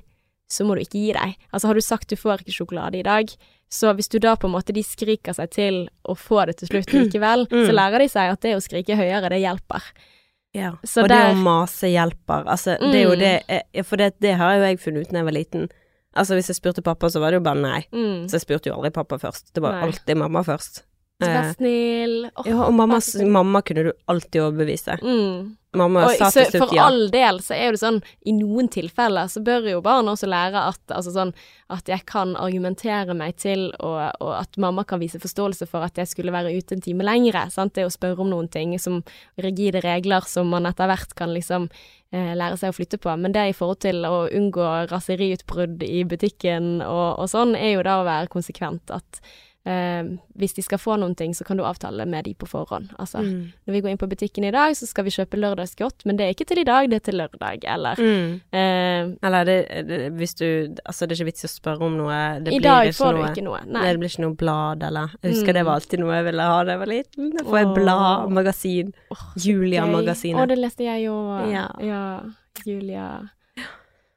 [0.49, 1.35] så må du ikke gi deg.
[1.51, 3.33] Altså har du sagt du får ikke sjokolade i dag,
[3.73, 6.71] så hvis du da på en måte de skriker seg til å få det til
[6.71, 7.65] slutt likevel, Mm.
[7.67, 9.89] så lærer de seg at det å skrike høyere, det hjelper.
[10.57, 10.73] Ja.
[10.89, 13.21] Så og det å mase hjelper, altså, det er jo Mm.
[13.21, 15.69] det, eh, for det, det har jo jeg funnet ut da jeg var liten.
[16.17, 17.81] Altså, hvis jeg spurte pappa, så var det jo bare nei.
[17.93, 18.25] Mm.
[18.29, 19.53] Så jeg spurte jo aldri pappa først.
[19.53, 19.83] Det var Nei.
[19.91, 20.83] alltid mamma først.
[21.21, 22.31] Vær Eh, snill.
[22.37, 22.99] Oh, ja, og mamma,
[23.37, 24.97] mamma kunne du alltid overbevise.
[25.03, 25.57] Mm.
[25.77, 29.31] Mamma Og sa til slutt for all del så er det sånn, i noen tilfeller
[29.33, 31.33] så bør jo barn også lære at, altså sånn,
[31.73, 35.99] at jeg kan argumentere meg til, og, og at mamma kan vise forståelse for at
[35.99, 37.47] jeg skulle være ute en time lengre.
[37.55, 37.75] Sant?
[37.77, 39.01] Det å spørre om noen ting som
[39.43, 41.69] rigide regler som man etter hvert kan liksom
[42.15, 43.15] eh, lære seg å flytte på.
[43.19, 47.87] Men det i forhold til å unngå raseriutbrudd i butikken og, og sånn, er jo
[47.87, 48.95] da å være konsekvent.
[48.95, 49.21] At
[49.67, 50.03] eh,
[50.39, 52.93] hvis de skal få noen ting, så kan du avtale med de på forhånd.
[52.99, 53.53] Altså, Mm.
[53.67, 56.25] når vi går inn på butikken i dag, så skal vi kjøpe lørdagsgodt, men det
[56.27, 58.41] er ikke til i dag, det er til lørdag, eller Mm.
[58.53, 59.59] eh, Eller det,
[59.89, 60.47] det, hvis du
[60.87, 62.39] Altså, det er ikke vits i å spørre om noe.
[62.43, 63.61] Det I blir dag får noe, du ikke noe.
[63.67, 63.83] Nei.
[63.93, 65.55] Det blir ikke noe blad, eller Jeg husker Mm.
[65.55, 67.33] det var alltid noe jeg ville ha da jeg var liten.
[67.33, 68.93] Å få et blad, magasin.
[69.11, 69.17] Oh.
[69.37, 70.41] Julia-magasinet.
[70.41, 71.17] Å, det leste jeg jo.
[71.51, 71.69] Ja.
[71.81, 72.21] ja.
[72.65, 73.31] Julia.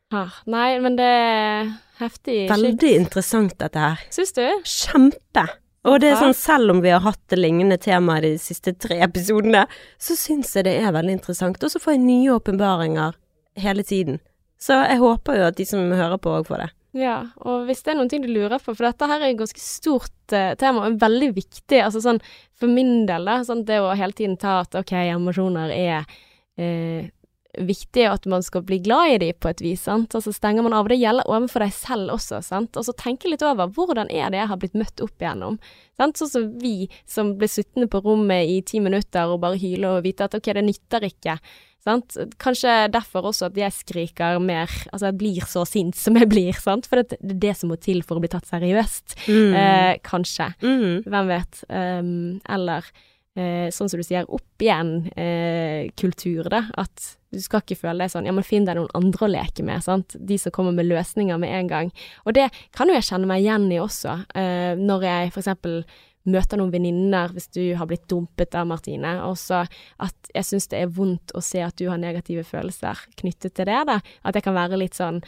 [0.10, 2.52] Ah, nei, men det er heftig shit.
[2.52, 4.06] Veldig interessant, dette her.
[4.14, 4.46] Syns du?
[4.66, 5.46] Kjempe.
[5.88, 9.64] Og det er sånn, selv om vi har hatt lignende temaet de siste tre episodene,
[10.02, 11.62] så syns jeg det er veldig interessant.
[11.64, 13.16] Og så får jeg nye åpenbaringer
[13.64, 14.20] hele tiden.
[14.60, 16.70] Så jeg håper jo at de som hører på òg får det.
[17.00, 19.40] Ja, og hvis det er noen ting du lurer på, for dette her er et
[19.40, 22.20] ganske stort uh, tema, og veldig viktig, altså sånn
[22.58, 26.10] for min del, da, sånn det å hele tiden ta at ok, emosjoner er
[26.58, 27.12] eh,
[27.58, 30.66] viktig, at man skal bli glad i dem på et vis, sant, og så stenger
[30.66, 34.12] man av, det gjelder overfor deg selv også, sant, og så tenke litt over hvordan
[34.14, 35.58] er det jeg har blitt møtt opp igjennom,
[35.98, 36.76] sant, sånn som vi
[37.10, 40.54] som ble sittende på rommet i ti minutter og bare hyle og vite at ok,
[40.60, 41.40] det nytter ikke,
[41.80, 42.18] Sant?
[42.44, 46.58] Kanskje derfor også at jeg skriker mer, altså jeg blir så sint som jeg blir,
[46.60, 46.90] sant?
[46.90, 49.16] For det er det som må til for å bli tatt seriøst.
[49.30, 49.54] Mm.
[49.62, 50.50] Eh, kanskje.
[50.60, 51.08] Mm.
[51.08, 51.62] Hvem vet.
[51.72, 52.12] Um,
[52.52, 52.92] eller
[53.40, 56.66] eh, sånn som du sier, opp igjen-kultur, da.
[56.80, 59.66] At du skal ikke føle deg sånn Ja, men finn deg noen andre å leke
[59.66, 60.16] med, sant.
[60.18, 61.92] De som kommer med løsninger med en gang.
[62.26, 65.84] Og det kan jo jeg kjenne meg igjen i også, eh, når jeg for eksempel
[66.30, 69.64] møter noen venninner hvis du har blitt dumpet av Martine, og så
[70.04, 73.70] at jeg syns det er vondt å se at du har negative følelser knyttet til
[73.70, 74.00] det, da.
[74.24, 75.24] At jeg kan være litt sånn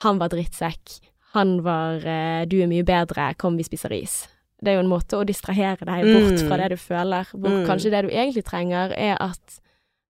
[0.00, 0.94] Han var drittsekk.
[1.34, 3.34] Han var eh, Du er mye bedre.
[3.36, 4.22] Kom, vi spiser is.
[4.62, 6.48] Det er jo en måte å distrahere deg bort Mm.
[6.48, 7.66] fra det du føler, hvor Mm.
[7.66, 9.60] kanskje det du egentlig trenger, er at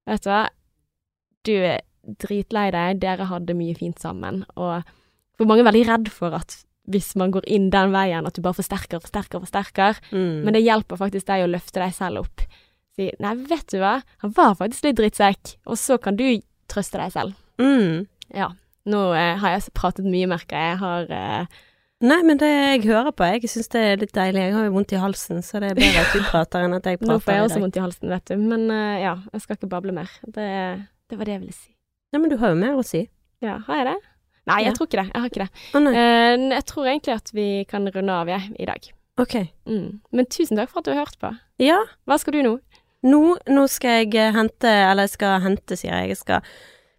[0.07, 0.49] Vet du hva,
[1.45, 1.81] du er
[2.19, 4.83] dritlei deg, dere hadde mye fint sammen, og
[5.37, 8.43] for mange er veldig redd for at hvis man går inn den veien, at du
[8.43, 10.01] bare forsterker, forsterker, forsterker.
[10.11, 10.43] Mm.
[10.45, 12.41] Men det hjelper faktisk deg å løfte deg selv opp.
[12.97, 16.99] Si nei, vet du hva, han var faktisk litt drittsekk, og så kan du trøste
[16.99, 17.35] deg selv.
[17.61, 18.07] mm.
[18.35, 18.49] Ja.
[18.87, 20.71] Nå eh, har jeg pratet mye, merker jeg.
[20.73, 21.47] Jeg har eh,
[22.01, 24.41] Nei, men det jeg hører på, jeg syns det er litt deilig.
[24.47, 26.87] Jeg har jo vondt i halsen, så det er bedre at du prater enn at
[26.89, 27.11] jeg prater.
[27.13, 28.37] Nå får jeg også vondt i halsen, vet du.
[28.41, 30.15] Men uh, ja, jeg skal ikke bable mer.
[30.25, 30.47] Det,
[31.13, 31.69] det var det jeg ville si.
[32.15, 33.03] Nei, men du har jo mer å si.
[33.45, 33.99] Ja, har jeg det?
[34.49, 34.77] Nei, jeg Ja.
[34.79, 35.07] tror ikke det.
[35.13, 35.51] Jeg har ikke det.
[35.77, 35.91] Oh.
[35.93, 38.89] Eh, jeg tror egentlig at vi kan runde av, jeg, i dag.
[39.21, 39.37] Ok.
[39.69, 39.87] Mm.
[40.17, 41.31] Men tusen takk for at du har hørt på.
[41.61, 42.55] Ja, Hva skal du nå?
[43.05, 46.15] nå, nå skal jeg eh, hente, eller jeg skal hente, sier jeg.
[46.15, 46.49] Jeg skal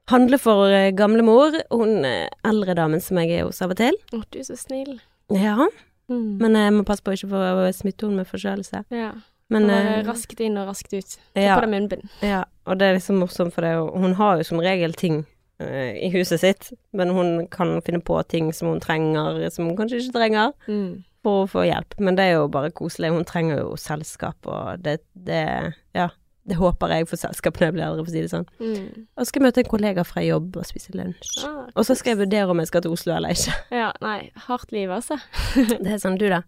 [0.10, 3.96] handle for eh, gamlemor, hun eh, eldre damen som jeg er hos av og til.
[4.14, 5.00] Å, du er så snill.
[5.30, 5.68] Ja,
[6.12, 6.40] Mm.
[6.42, 8.82] men jeg må passe på ikke å smitte henne med forkjølelse.
[8.92, 9.12] ja.
[9.52, 11.14] Men og eh, raskt inn og raskt ut.
[11.36, 12.10] Ta ja, på deg munnbind.
[12.24, 13.72] ja, og det er liksom morsomt, for det,
[14.02, 15.26] hun har jo som regel ting
[15.62, 19.76] uh, i huset sitt, men hun kan finne på ting som hun trenger, som hun
[19.78, 20.54] kanskje ikke trenger.
[20.68, 21.04] Mm.
[21.24, 21.94] for å få hjelp.
[22.00, 23.12] Men det er jo bare koselig.
[23.14, 26.10] Hun trenger jo selskap, og det, det Ja.
[26.50, 28.48] Det håper jeg for selskapene jeg blir eldre, for å si det sånn.
[28.58, 29.04] Mm.
[29.14, 31.36] Og så skal jeg møte en kollega fra jobb og spise lunsj.
[31.46, 33.54] Ah, Og så skal jeg vurdere om jeg skal til Oslo eller ikke.
[33.78, 35.20] Ja, nei, hardt liv, altså.
[35.84, 36.42] Det er sånn, du da?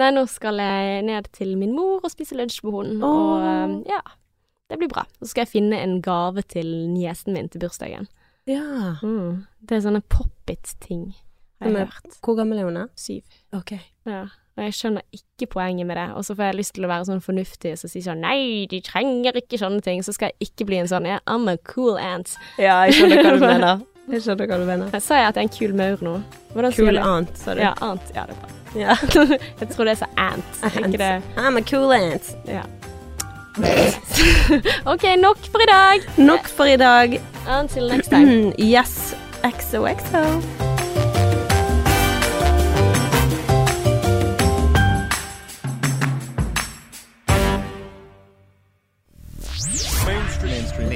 [0.00, 3.74] Nei, nå skal jeg ned til min mor og spise lunsj med henne, og um,
[3.86, 4.00] ja,
[4.72, 5.04] det blir bra.
[5.20, 8.08] Så skal jeg finne en gave til niesen min til bursdagen.
[8.50, 8.96] Ja.
[9.04, 9.44] Mm.
[9.60, 11.12] Det er sånne pop-it-ting,
[11.60, 12.16] har jeg hørt.
[12.24, 12.80] Hvor gammel er hun?
[12.98, 13.22] Syv.
[13.54, 13.76] Ok.
[14.08, 14.24] Ja.
[14.54, 17.08] Og jeg skjønner ikke poenget med det, og så får jeg lyst til å være
[17.08, 20.68] sånn fornuftig og si sånn nei, de trenger ikke sånne ting, så skal jeg ikke
[20.68, 22.36] bli en sånn yeah, I'm a cool ant.
[22.62, 23.82] Ja, jeg skjønner hva du mener.
[24.12, 24.92] Jeg skjønner hva du mener.
[24.94, 26.14] Jeg sa jeg at jeg er en kul maur nå?
[26.54, 27.62] Hvordan Cool ant, aunt, sa du.
[27.64, 28.12] Ja, ant.
[28.14, 28.50] Ja, det er bra.
[28.78, 28.96] Ja.
[29.60, 30.78] jeg tror det er så ant, Ant.
[30.82, 32.30] ikke det I'm a cool aunt.
[32.46, 32.62] Ja.
[34.90, 36.06] OK, nok for i dag.
[36.18, 37.18] Nok for i dag.
[37.48, 38.52] Until next time.
[38.74, 39.14] yes.
[39.42, 40.73] XOXO.